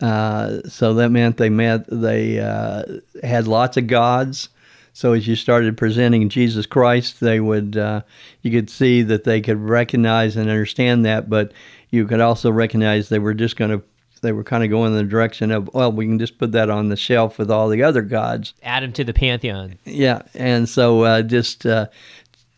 Uh, 0.00 0.62
so 0.62 0.94
that 0.94 1.10
meant 1.10 1.36
they 1.36 1.50
met, 1.50 1.84
they 1.88 2.40
uh, 2.40 2.84
had 3.22 3.46
lots 3.46 3.76
of 3.76 3.86
gods. 3.86 4.48
So 4.94 5.12
as 5.12 5.28
you 5.28 5.36
started 5.36 5.76
presenting 5.76 6.30
Jesus 6.30 6.64
Christ, 6.64 7.20
they 7.20 7.38
would, 7.38 7.76
uh, 7.76 8.00
you 8.40 8.50
could 8.50 8.70
see 8.70 9.02
that 9.02 9.24
they 9.24 9.42
could 9.42 9.58
recognize 9.58 10.36
and 10.36 10.48
understand 10.48 11.04
that, 11.04 11.28
but 11.28 11.52
you 11.90 12.06
could 12.06 12.20
also 12.20 12.50
recognize 12.50 13.10
they 13.10 13.18
were 13.18 13.34
just 13.34 13.56
going 13.56 13.72
to 13.72 13.82
they 14.26 14.32
were 14.32 14.44
kind 14.44 14.64
of 14.64 14.70
going 14.70 14.92
in 14.92 14.98
the 14.98 15.04
direction 15.04 15.50
of, 15.50 15.72
well, 15.72 15.92
we 15.92 16.06
can 16.06 16.18
just 16.18 16.38
put 16.38 16.52
that 16.52 16.68
on 16.68 16.88
the 16.88 16.96
shelf 16.96 17.38
with 17.38 17.50
all 17.50 17.68
the 17.68 17.82
other 17.82 18.02
gods. 18.02 18.54
Add 18.62 18.82
them 18.82 18.92
to 18.92 19.04
the 19.04 19.14
pantheon. 19.14 19.78
Yeah, 19.84 20.22
and 20.34 20.68
so 20.68 21.04
uh, 21.04 21.22
just 21.22 21.64
uh, 21.64 21.86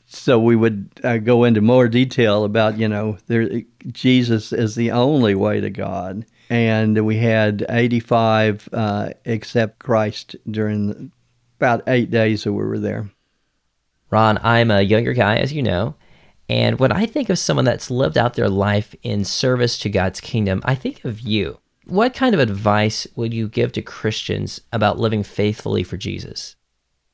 so 0.07 0.41
we 0.41 0.57
would 0.57 0.89
uh, 1.05 1.19
go 1.19 1.45
into 1.45 1.61
more 1.61 1.87
detail 1.87 2.45
about, 2.45 2.79
you 2.79 2.89
know, 2.89 3.19
there, 3.27 3.63
Jesus 3.87 4.53
is 4.53 4.75
the 4.75 4.91
only 4.91 5.35
way 5.35 5.61
to 5.61 5.69
God, 5.69 6.25
and 6.49 7.05
we 7.05 7.19
had 7.19 7.67
85 7.69 8.69
uh, 8.73 9.11
accept 9.27 9.79
Christ 9.79 10.35
during 10.51 11.13
about 11.59 11.83
eight 11.87 12.11
days 12.11 12.45
that 12.45 12.53
we 12.53 12.65
were 12.65 12.79
there. 12.79 13.11
Ron, 14.11 14.39
I'm 14.43 14.71
a 14.71 14.81
younger 14.81 15.13
guy, 15.13 15.37
as 15.37 15.53
you 15.53 15.63
know. 15.63 15.95
And 16.49 16.79
when 16.79 16.93
I 16.93 17.07
think 17.07 17.29
of 17.29 17.39
someone 17.39 17.67
that's 17.67 17.91
lived 17.91 18.17
out 18.17 18.35
their 18.35 18.49
life 18.49 18.95
in 19.03 19.25
service 19.25 19.79
to 19.81 19.91
God's 19.91 20.21
kingdom, 20.21 20.63
I 20.65 20.75
think 20.75 21.05
of 21.05 21.21
you. 21.21 21.59
What 21.85 22.15
kind 22.15 22.35
of 22.35 22.41
advice 22.41 23.07
would 23.17 23.35
you 23.35 23.49
give 23.49 23.73
to 23.73 23.83
Christians 23.83 24.61
about 24.73 24.99
living 24.99 25.23
faithfully 25.23 25.83
for 25.83 25.97
Jesus? 25.97 26.57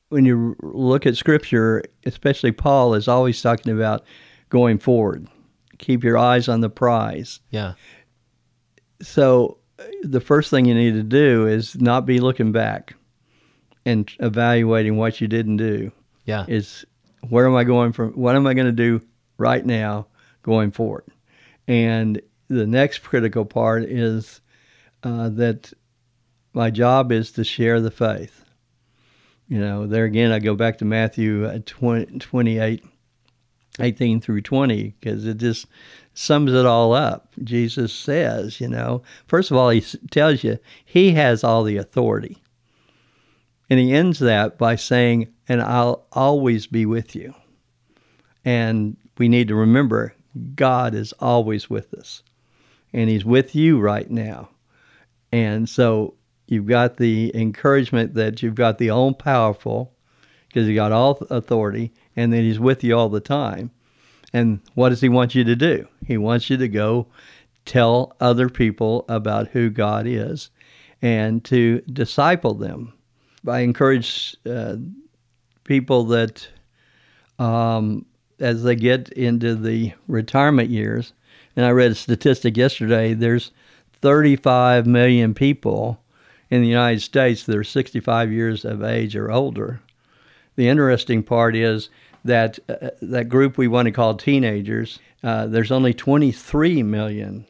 When 0.09 0.25
you 0.25 0.55
look 0.61 1.05
at 1.05 1.17
scripture, 1.17 1.83
especially 2.05 2.51
Paul 2.51 2.93
is 2.93 3.07
always 3.07 3.41
talking 3.41 3.73
about 3.73 4.05
going 4.49 4.77
forward. 4.77 5.27
Keep 5.79 6.03
your 6.03 6.17
eyes 6.17 6.47
on 6.47 6.61
the 6.61 6.69
prize. 6.69 7.39
Yeah. 7.49 7.73
So 9.01 9.57
uh, 9.79 9.83
the 10.03 10.21
first 10.21 10.49
thing 10.49 10.65
you 10.65 10.75
need 10.75 10.93
to 10.93 11.03
do 11.03 11.47
is 11.47 11.75
not 11.75 12.05
be 12.05 12.19
looking 12.19 12.51
back 12.51 12.95
and 13.85 14.09
evaluating 14.19 14.95
what 14.95 15.19
you 15.19 15.27
didn't 15.27 15.57
do. 15.57 15.91
Yeah. 16.25 16.45
Is 16.47 16.85
where 17.29 17.47
am 17.47 17.55
I 17.55 17.63
going 17.63 17.91
from? 17.91 18.11
What 18.11 18.35
am 18.35 18.47
I 18.47 18.53
going 18.53 18.67
to 18.67 18.71
do 18.71 19.01
right 19.37 19.65
now 19.65 20.07
going 20.43 20.71
forward. 20.71 21.05
And 21.67 22.21
the 22.47 22.67
next 22.67 22.99
critical 22.99 23.45
part 23.45 23.83
is 23.83 24.41
uh, 25.03 25.29
that 25.29 25.73
my 26.53 26.69
job 26.69 27.11
is 27.11 27.31
to 27.33 27.43
share 27.43 27.81
the 27.81 27.91
faith. 27.91 28.45
You 29.47 29.59
know, 29.59 29.85
there 29.85 30.05
again, 30.05 30.31
I 30.31 30.39
go 30.39 30.55
back 30.55 30.79
to 30.79 30.85
Matthew 30.85 31.45
uh, 31.45 31.59
20, 31.65 32.19
28, 32.19 32.83
18 33.79 34.21
through 34.21 34.41
20, 34.41 34.95
because 34.99 35.25
it 35.25 35.37
just 35.37 35.67
sums 36.13 36.53
it 36.53 36.65
all 36.65 36.93
up. 36.93 37.33
Jesus 37.43 37.93
says, 37.93 38.59
you 38.59 38.67
know, 38.67 39.03
first 39.27 39.51
of 39.51 39.57
all, 39.57 39.69
he 39.69 39.81
tells 40.09 40.43
you 40.43 40.57
he 40.83 41.11
has 41.11 41.43
all 41.43 41.63
the 41.63 41.77
authority. 41.77 42.41
And 43.69 43.79
he 43.79 43.93
ends 43.93 44.19
that 44.19 44.57
by 44.57 44.75
saying, 44.75 45.27
and 45.47 45.61
I'll 45.61 46.07
always 46.11 46.67
be 46.67 46.85
with 46.85 47.15
you. 47.15 47.33
And 48.43 48.97
we 49.17 49.27
need 49.27 49.47
to 49.47 49.55
remember 49.55 50.13
God 50.55 50.93
is 50.93 51.13
always 51.19 51.69
with 51.69 51.93
us, 51.93 52.23
and 52.93 53.09
He's 53.09 53.25
with 53.25 53.55
you 53.55 53.79
right 53.79 54.09
now. 54.09 54.49
And 55.31 55.67
so 55.67 56.15
you've 56.47 56.67
got 56.67 56.97
the 56.97 57.31
encouragement 57.35 58.13
that 58.15 58.41
you've 58.41 58.55
got 58.55 58.77
the 58.77 58.89
all 58.89 59.13
powerful, 59.13 59.93
because 60.47 60.67
you 60.67 60.75
got 60.75 60.91
all 60.91 61.17
authority, 61.29 61.93
and 62.15 62.33
that 62.33 62.41
He's 62.41 62.59
with 62.59 62.83
you 62.83 62.97
all 62.97 63.09
the 63.09 63.19
time. 63.19 63.71
And 64.33 64.59
what 64.73 64.89
does 64.89 65.01
He 65.01 65.09
want 65.09 65.35
you 65.35 65.43
to 65.45 65.55
do? 65.55 65.87
He 66.05 66.17
wants 66.17 66.49
you 66.49 66.57
to 66.57 66.67
go 66.67 67.07
tell 67.65 68.15
other 68.19 68.49
people 68.49 69.05
about 69.09 69.47
who 69.49 69.69
God 69.69 70.05
is 70.05 70.49
and 71.01 71.43
to 71.45 71.81
disciple 71.81 72.53
them. 72.53 72.93
I 73.47 73.59
encourage 73.59 74.35
uh, 74.45 74.77
people 75.63 76.05
that 76.05 76.47
um, 77.39 78.05
as 78.39 78.63
they 78.63 78.75
get 78.75 79.09
into 79.09 79.55
the 79.55 79.93
retirement 80.07 80.69
years, 80.69 81.13
and 81.55 81.65
I 81.65 81.69
read 81.69 81.91
a 81.91 81.95
statistic 81.95 82.57
yesterday, 82.57 83.13
there's 83.13 83.51
35 84.01 84.85
million 84.85 85.33
people 85.33 85.99
in 86.49 86.61
the 86.61 86.67
United 86.67 87.01
States 87.01 87.43
that 87.43 87.57
are 87.57 87.63
65 87.63 88.31
years 88.31 88.65
of 88.65 88.83
age 88.83 89.15
or 89.15 89.31
older. 89.31 89.81
The 90.55 90.67
interesting 90.67 91.23
part 91.23 91.55
is 91.55 91.89
that 92.23 92.59
uh, 92.69 92.89
that 93.01 93.29
group 93.29 93.57
we 93.57 93.67
want 93.67 93.87
to 93.87 93.91
call 93.91 94.15
teenagers, 94.15 94.99
uh, 95.23 95.47
there's 95.47 95.71
only 95.71 95.93
23 95.93 96.83
million. 96.83 97.45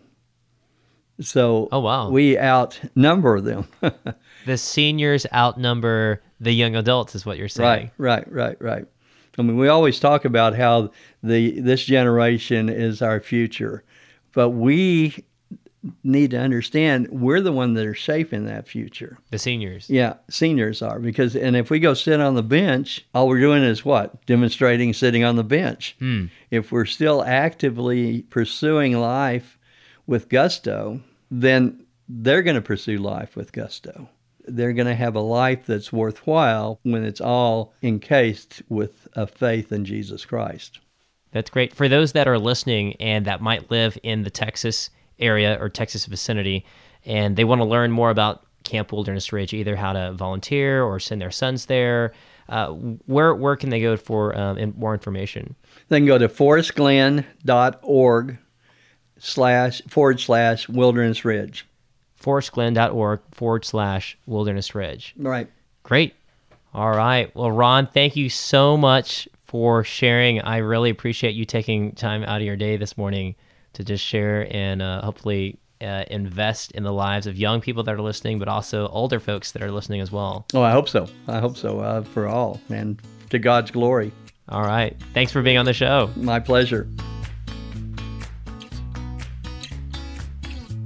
So 1.22 1.70
oh, 1.72 1.80
wow. 1.80 2.10
we 2.10 2.38
outnumber 2.38 3.40
them. 3.40 3.68
the 4.46 4.58
seniors 4.58 5.26
outnumber 5.34 6.22
the 6.40 6.52
young 6.52 6.76
adults, 6.76 7.16
is 7.16 7.26
what 7.26 7.38
you're 7.38 7.48
saying. 7.48 7.92
Right, 7.98 8.26
right, 8.28 8.32
right, 8.32 8.62
right. 8.62 8.86
I 9.38 9.42
mean, 9.42 9.58
we 9.58 9.68
always 9.68 10.00
talk 10.00 10.26
about 10.26 10.56
how 10.56 10.92
the 11.22 11.60
this 11.60 11.84
generation 11.86 12.70
is 12.70 13.02
our 13.02 13.20
future, 13.20 13.84
but 14.34 14.52
we 14.52 15.26
need 16.04 16.32
to 16.32 16.40
understand 16.40 17.08
we're 17.10 17.42
the 17.42 17.52
one 17.52 17.74
that 17.76 17.86
are 17.86 17.94
shaping 17.94 18.46
that 18.46 18.68
future. 18.68 19.18
The 19.32 19.38
seniors. 19.38 19.90
Yeah, 19.90 20.16
seniors 20.30 20.82
are 20.82 21.00
because 21.00 21.36
and 21.36 21.56
if 21.56 21.70
we 21.70 21.80
go 21.80 21.94
sit 21.94 22.20
on 22.20 22.36
the 22.36 22.44
bench, 22.44 23.06
all 23.14 23.28
we're 23.28 23.40
doing 23.40 23.64
is 23.64 23.86
what? 23.86 24.26
Demonstrating 24.26 24.94
sitting 24.94 25.24
on 25.24 25.36
the 25.36 25.44
bench. 25.44 25.96
Hmm. 26.00 26.26
If 26.50 26.72
we're 26.72 26.86
still 26.86 27.24
actively 27.24 28.24
pursuing 28.24 29.00
life 29.00 29.58
with 30.08 30.30
gusto, 30.30 31.02
then 31.30 31.86
they're 32.08 32.44
going 32.44 32.56
to 32.56 32.62
pursue 32.62 32.98
life 32.98 33.36
with 33.36 33.52
gusto 33.52 34.10
they're 34.48 34.74
going 34.74 34.88
to 34.88 34.96
have 34.96 35.16
a 35.16 35.22
life 35.22 35.66
that's 35.66 35.92
worthwhile 35.92 36.80
when 36.84 37.04
it's 37.04 37.22
all 37.22 37.74
encased 37.82 38.62
with 38.70 39.08
a 39.14 39.28
faith 39.28 39.72
in 39.72 39.86
Jesus 39.86 40.26
Christ. 40.26 40.80
That's 41.32 41.50
great. 41.50 41.74
For 41.74 41.90
those 41.90 42.14
that 42.14 42.28
are 42.28 42.40
listening 42.40 42.94
and 42.94 43.26
that 43.26 43.42
might 43.42 43.70
live 43.70 43.98
in 44.04 44.24
the 44.24 44.30
Texas 44.30 44.90
area 45.20 45.58
or 45.60 45.70
Texas 45.70 46.06
vicinity, 46.06 46.66
and 47.06 47.36
they 47.36 47.44
want 47.44 47.60
to 47.60 47.66
learn 47.66 47.92
more 47.92 48.10
about 48.10 48.46
Camp 48.64 48.92
Wilderness 48.92 49.32
Ridge, 49.32 49.54
either 49.54 49.76
how 49.76 49.94
to 49.94 50.14
volunteer 50.14 50.84
or 50.84 51.00
send 51.00 51.22
their 51.22 51.32
sons 51.32 51.68
there, 51.68 52.14
uh, 52.50 52.70
where 52.70 53.34
where 53.34 53.56
can 53.56 53.70
they 53.70 53.82
go 53.82 53.98
for 53.98 54.38
um, 54.38 54.74
more 54.78 54.94
information? 54.94 55.56
They 55.90 56.00
can 56.00 56.06
go 56.06 56.18
to 56.18 56.30
forestglen.org 56.30 58.38
slash 59.18 59.82
forward 59.88 60.20
slash 60.20 60.70
wilderness 60.70 61.26
ridge 61.26 61.66
forestglen.org 62.26 63.20
forward 63.32 63.64
slash 63.64 64.18
wilderness 64.26 64.74
ridge. 64.74 65.14
Right. 65.18 65.48
Great. 65.84 66.16
All 66.74 66.92
right. 66.92 67.34
Well, 67.36 67.52
Ron, 67.52 67.88
thank 67.88 68.16
you 68.16 68.30
so 68.30 68.76
much 68.76 69.30
for 69.46 69.84
sharing. 69.84 70.42
I 70.42 70.58
really 70.58 70.90
appreciate 70.90 71.36
you 71.36 71.46
taking 71.46 71.92
time 71.94 72.24
out 72.24 72.42
of 72.42 72.48
your 72.48 72.56
day 72.56 72.78
this 72.78 72.98
morning 72.98 73.36
to 73.74 73.84
just 73.84 74.04
share 74.04 74.48
and 74.54 74.82
uh, 74.82 75.02
hopefully 75.02 75.60
uh, 75.82 76.04
invest 76.10 76.72
in 76.72 76.84
the 76.84 76.92
lives 76.92 77.28
of 77.28 77.38
young 77.38 77.62
people 77.62 77.84
that 77.84 77.94
are 77.94 78.02
listening, 78.02 78.40
but 78.40 78.48
also 78.48 78.88
older 78.88 79.20
folks 79.20 79.52
that 79.52 79.62
are 79.62 79.72
listening 79.72 80.02
as 80.02 80.12
well. 80.12 80.46
Oh, 80.54 80.64
I 80.64 80.72
hope 80.72 80.90
so. 80.90 81.08
I 81.28 81.40
hope 81.40 81.58
so 81.58 81.80
uh, 81.80 82.02
for 82.02 82.28
all, 82.28 82.60
and 82.70 83.00
to 83.30 83.40
God's 83.40 83.72
glory. 83.72 84.12
All 84.50 84.64
right. 84.64 84.96
Thanks 85.14 85.32
for 85.32 85.42
being 85.42 85.58
on 85.58 85.66
the 85.66 85.74
show. 85.74 86.12
My 86.16 86.40
pleasure. 86.40 86.88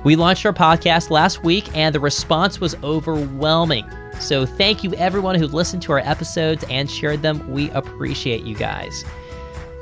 We 0.04 0.16
launched 0.16 0.46
our 0.46 0.52
podcast 0.52 1.10
last 1.10 1.42
week 1.42 1.76
and 1.76 1.94
the 1.94 2.00
response 2.00 2.60
was 2.60 2.76
overwhelming. 2.82 3.84
So 4.20 4.46
thank 4.46 4.84
you 4.84 4.94
everyone 4.94 5.36
who 5.36 5.46
listened 5.46 5.82
to 5.82 5.92
our 5.92 5.98
episodes 5.98 6.64
and 6.70 6.90
shared 6.90 7.22
them. 7.22 7.50
We 7.50 7.70
appreciate 7.70 8.44
you 8.44 8.54
guys. 8.54 9.04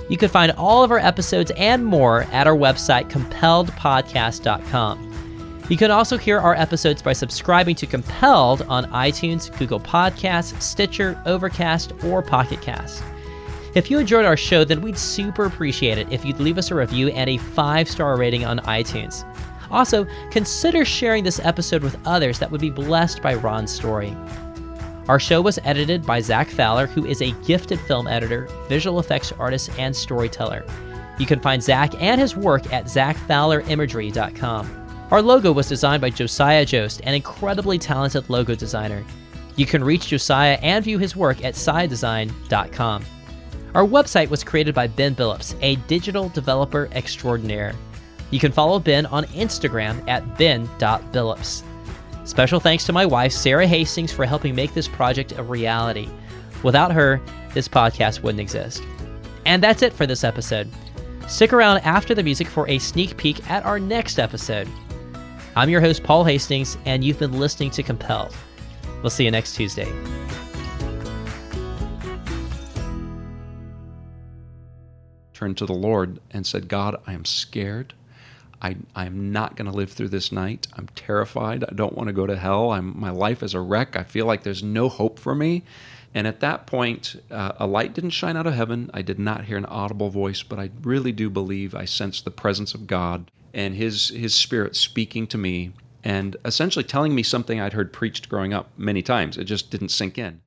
You 0.09 0.17
can 0.17 0.29
find 0.29 0.53
all 0.53 0.85
of 0.85 0.91
our 0.91 0.99
episodes 0.99 1.53
and 1.57 1.85
more 1.85 2.23
at 2.33 2.47
our 2.47 2.57
website, 2.57 3.11
compelledpodcast.com. 3.11 5.13
You 5.69 5.77
can 5.77 5.91
also 5.91 6.17
hear 6.17 6.39
our 6.39 6.55
episodes 6.55 7.03
by 7.03 7.13
subscribing 7.13 7.75
to 7.77 7.87
Compelled 7.87 8.63
on 8.63 8.85
iTunes, 8.93 9.57
Google 9.59 9.81
Podcasts, 9.81 10.61
Stitcher, 10.63 11.21
Overcast, 11.27 11.93
or 12.05 12.23
Pocket 12.23 12.63
Cast. 12.63 13.03
If 13.75 13.91
you 13.91 13.99
enjoyed 13.99 14.25
our 14.25 14.37
show, 14.37 14.65
then 14.65 14.81
we'd 14.81 14.97
super 14.97 15.45
appreciate 15.45 15.99
it 15.99 16.11
if 16.13 16.25
you'd 16.25 16.39
leave 16.39 16.57
us 16.57 16.71
a 16.71 16.77
review 16.77 17.09
and 17.09 17.29
a 17.29 17.37
five 17.37 17.89
star 17.89 18.17
rating 18.17 18.45
on 18.45 18.61
iTunes. 18.61 19.25
Also, 19.71 20.07
consider 20.31 20.85
sharing 20.85 21.25
this 21.25 21.41
episode 21.41 21.83
with 21.83 21.99
others 22.07 22.39
that 22.39 22.51
would 22.51 22.61
be 22.61 22.71
blessed 22.71 23.23
by 23.23 23.35
Ron's 23.35 23.73
story. 23.73 24.17
Our 25.09 25.21
show 25.21 25.41
was 25.41 25.59
edited 25.65 26.05
by 26.05 26.21
Zach 26.21 26.49
Fowler, 26.49 26.87
who 26.87 27.07
is 27.07 27.23
a 27.23 27.31
gifted 27.45 27.79
film 27.81 28.09
editor, 28.09 28.49
visual 28.69 28.99
effects 28.99 29.33
artist, 29.33 29.71
and 29.79 29.95
storyteller. 29.95 30.65
You 31.19 31.27
can 31.27 31.41
find 31.41 31.63
Zach 31.63 32.01
and 32.03 32.21
his 32.21 32.37
work 32.37 32.73
at 32.73 32.87
zachfowlerimagery.com. 32.87 34.83
Our 35.11 35.23
logo 35.23 35.53
was 35.53 35.69
designed 35.69 36.01
by 36.01 36.11
Josiah 36.11 36.67
Jost, 36.67 37.01
an 37.05 37.15
incredibly 37.15 37.79
talented 37.79 38.29
logo 38.29 38.57
designer. 38.57 39.05
You 39.55 39.65
can 39.65 39.85
reach 39.85 40.09
Josiah 40.09 40.59
and 40.61 40.85
view 40.85 40.99
his 40.99 41.15
work 41.15 41.45
at 41.45 41.55
sidedesign.com. 41.55 43.05
Our 43.75 43.87
website 43.87 44.29
was 44.29 44.43
created 44.43 44.75
by 44.75 44.89
Ben 44.89 45.15
Billups, 45.15 45.55
a 45.63 45.77
digital 45.87 46.29
developer 46.31 46.89
extraordinaire. 46.93 47.75
You 48.31 48.41
can 48.41 48.53
follow 48.53 48.79
Ben 48.79 49.07
on 49.07 49.25
Instagram 49.27 50.07
at 50.09 50.37
ben.billups. 50.37 51.63
Special 52.25 52.59
thanks 52.59 52.85
to 52.85 52.93
my 52.93 53.07
wife, 53.07 53.33
Sarah 53.33 53.67
Hastings, 53.67 54.13
for 54.13 54.25
helping 54.25 54.55
make 54.55 54.75
this 54.75 54.89
project 54.89 55.33
a 55.39 55.43
reality. 55.43 56.09
Without 56.65 56.93
her, 56.93 57.21
this 57.55 57.69
podcast 57.69 58.23
wouldn't 58.23 58.41
exist. 58.41 58.83
And 59.45 59.63
that's 59.63 59.83
it 59.83 59.93
for 59.93 60.07
this 60.07 60.25
episode. 60.25 60.69
Stick 61.29 61.53
around 61.53 61.79
after 61.79 62.15
the 62.15 62.23
music 62.23 62.49
for 62.49 62.69
a 62.69 62.79
sneak 62.79 63.17
peek 63.17 63.49
at 63.49 63.65
our 63.65 63.79
next 63.79 64.19
episode. 64.19 64.69
I'm 65.55 65.71
your 65.71 65.81
host, 65.81 66.03
Paul 66.03 66.25
Hastings, 66.25 66.77
and 66.85 67.05
you've 67.05 67.19
been 67.19 67.39
listening 67.39 67.71
to 67.71 67.83
Compelled. 67.83 68.35
We'll 69.03 69.11
see 69.11 69.25
you 69.25 69.31
next 69.31 69.55
Tuesday. 69.55 69.91
Turned 75.33 75.59
to 75.59 75.67
the 75.67 75.73
Lord 75.73 76.19
and 76.33 76.47
said, 76.47 76.67
God, 76.67 77.01
I 77.07 77.13
am 77.13 77.25
scared. 77.25 77.95
I, 78.63 78.77
I'm 78.95 79.33
not 79.33 79.57
going 79.57 79.71
to 79.71 79.77
live 79.77 79.93
through 79.93 80.09
this 80.09 80.33
night. 80.33 80.67
I'm 80.75 80.89
terrified. 80.95 81.65
I 81.65 81.75
don't 81.75 81.95
want 81.97 82.09
to 82.09 82.13
go 82.13 82.27
to 82.27 82.37
hell. 82.37 82.71
I'm, 82.71 82.99
my 82.99 83.11
life 83.11 83.43
is 83.43 83.55
a 83.55 83.61
wreck. 83.61 83.97
I 83.97 84.03
feel 84.03 84.27
like 84.27 84.43
there's 84.43 84.63
no 84.63 84.89
hope 84.89 85.19
for 85.19 85.35
me. 85.35 85.63
And 86.15 86.27
at 86.27 86.41
that 86.41 86.67
point, 86.67 87.17
uh, 87.31 87.53
a 87.59 87.67
light 87.67 87.93
didn't 87.93 88.11
shine 88.11 88.37
out 88.37 88.47
of 88.47 88.55
heaven. 88.55 88.91
I 88.95 89.03
did 89.03 89.19
not 89.19 89.45
hear 89.45 89.59
an 89.59 89.67
audible 89.67 90.09
voice, 90.09 90.43
but 90.43 90.59
I 90.59 90.71
really 90.83 91.13
do 91.13 91.29
believe 91.29 91.75
I 91.75 91.85
sensed 91.85 92.25
the 92.25 92.31
presence 92.31 92.73
of 92.73 92.87
God 92.87 93.31
and 93.53 93.75
His 93.75 94.09
His 94.09 94.35
Spirit 94.35 94.77
speaking 94.77 95.27
to 95.27 95.39
me 95.39 95.73
and 96.03 96.37
essentially 96.45 96.85
telling 96.85 97.15
me 97.15 97.23
something 97.23 97.61
I'd 97.61 97.73
heard 97.73 97.93
preached 97.93 98.29
growing 98.29 98.55
up 98.55 98.71
many 98.79 99.03
times. 99.03 99.37
It 99.37 99.45
just 99.45 99.71
didn't 99.71 99.89
sink 99.89 100.17
in. 100.19 100.41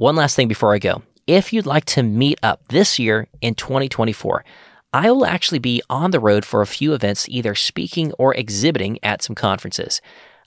One 0.00 0.16
last 0.16 0.34
thing 0.34 0.48
before 0.48 0.74
I 0.74 0.78
go. 0.78 1.02
If 1.26 1.52
you'd 1.52 1.66
like 1.66 1.84
to 1.84 2.02
meet 2.02 2.38
up 2.42 2.66
this 2.68 2.98
year 2.98 3.28
in 3.42 3.54
2024, 3.54 4.46
I 4.94 5.10
will 5.10 5.26
actually 5.26 5.58
be 5.58 5.82
on 5.90 6.10
the 6.10 6.18
road 6.18 6.46
for 6.46 6.62
a 6.62 6.66
few 6.66 6.94
events, 6.94 7.28
either 7.28 7.54
speaking 7.54 8.14
or 8.14 8.34
exhibiting 8.34 8.98
at 9.02 9.20
some 9.20 9.36
conferences. 9.36 10.00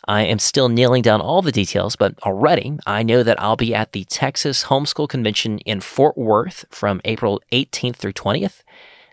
I 0.08 0.24
am 0.24 0.40
still 0.40 0.70
nailing 0.70 1.04
down 1.04 1.22
all 1.22 1.44
the 1.44 1.52
details, 1.52 1.96
but 1.96 2.18
already 2.24 2.80
I 2.88 3.04
know 3.04 3.22
that 3.22 3.40
I'll 3.40 3.56
be 3.56 3.76
at 3.76 3.92
the 3.92 4.06
Texas 4.06 4.64
Homeschool 4.64 5.08
Convention 5.08 5.60
in 5.60 5.82
Fort 5.82 6.18
Worth 6.18 6.66
from 6.72 7.00
April 7.06 7.40
18th 7.52 7.98
through 7.98 8.14
20th, 8.14 8.64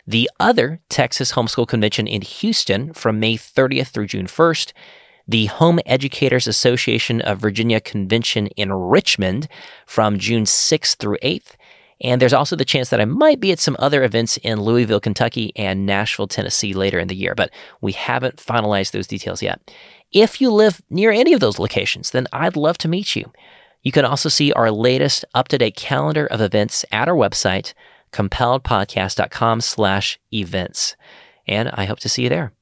the 0.07 0.31
other 0.41 0.81
Texas 0.89 1.33
Homeschool 1.33 1.69
Convention 1.69 2.07
in 2.07 2.23
Houston 2.23 2.95
from 2.95 3.21
May 3.21 3.37
30th 3.37 3.89
through 3.89 4.07
June 4.07 4.27
1st, 4.27 4.73
the 5.31 5.47
Home 5.47 5.79
Educators 5.87 6.49
Association 6.49 7.21
of 7.21 7.39
Virginia 7.39 7.81
Convention 7.81 8.49
in 8.49 8.73
Richmond 8.73 9.47
from 9.87 10.19
June 10.19 10.43
6th 10.43 10.97
through 10.97 11.19
8th. 11.23 11.53
And 12.01 12.21
there's 12.21 12.33
also 12.33 12.57
the 12.57 12.65
chance 12.65 12.89
that 12.89 13.01
I 13.01 13.05
might 13.05 13.39
be 13.39 13.53
at 13.53 13.61
some 13.61 13.77
other 13.79 14.03
events 14.03 14.39
in 14.39 14.61
Louisville, 14.61 14.99
Kentucky 14.99 15.53
and 15.55 15.87
Nashville, 15.87 16.27
Tennessee 16.27 16.75
later 16.75 16.99
in 16.99 17.07
the 17.07 17.15
year, 17.15 17.37
but 17.37 17.53
we 17.81 17.93
haven't 17.93 18.39
finalized 18.39 18.91
those 18.91 19.07
details 19.07 19.41
yet. 19.41 19.73
If 20.11 20.41
you 20.41 20.51
live 20.51 20.83
near 20.91 21.13
any 21.13 21.33
of 21.33 21.39
those 21.39 21.61
locations, 21.61 22.11
then 22.11 22.27
I'd 22.33 22.57
love 22.57 22.79
to 22.79 22.89
meet 22.89 23.15
you. 23.15 23.31
You 23.83 23.93
can 23.93 24.05
also 24.05 24.29
see 24.29 24.53
our 24.53 24.73
latest 24.73 25.25
up-to-date 25.33 25.77
calendar 25.77 26.27
of 26.27 26.41
events 26.41 26.85
at 26.91 27.09
our 27.09 27.15
website, 27.15 27.73
compelledpodcast.com 28.13 29.61
slash 29.61 30.19
events. 30.33 30.97
And 31.47 31.71
I 31.73 31.85
hope 31.85 32.01
to 32.01 32.09
see 32.09 32.25
you 32.25 32.29
there. 32.29 32.53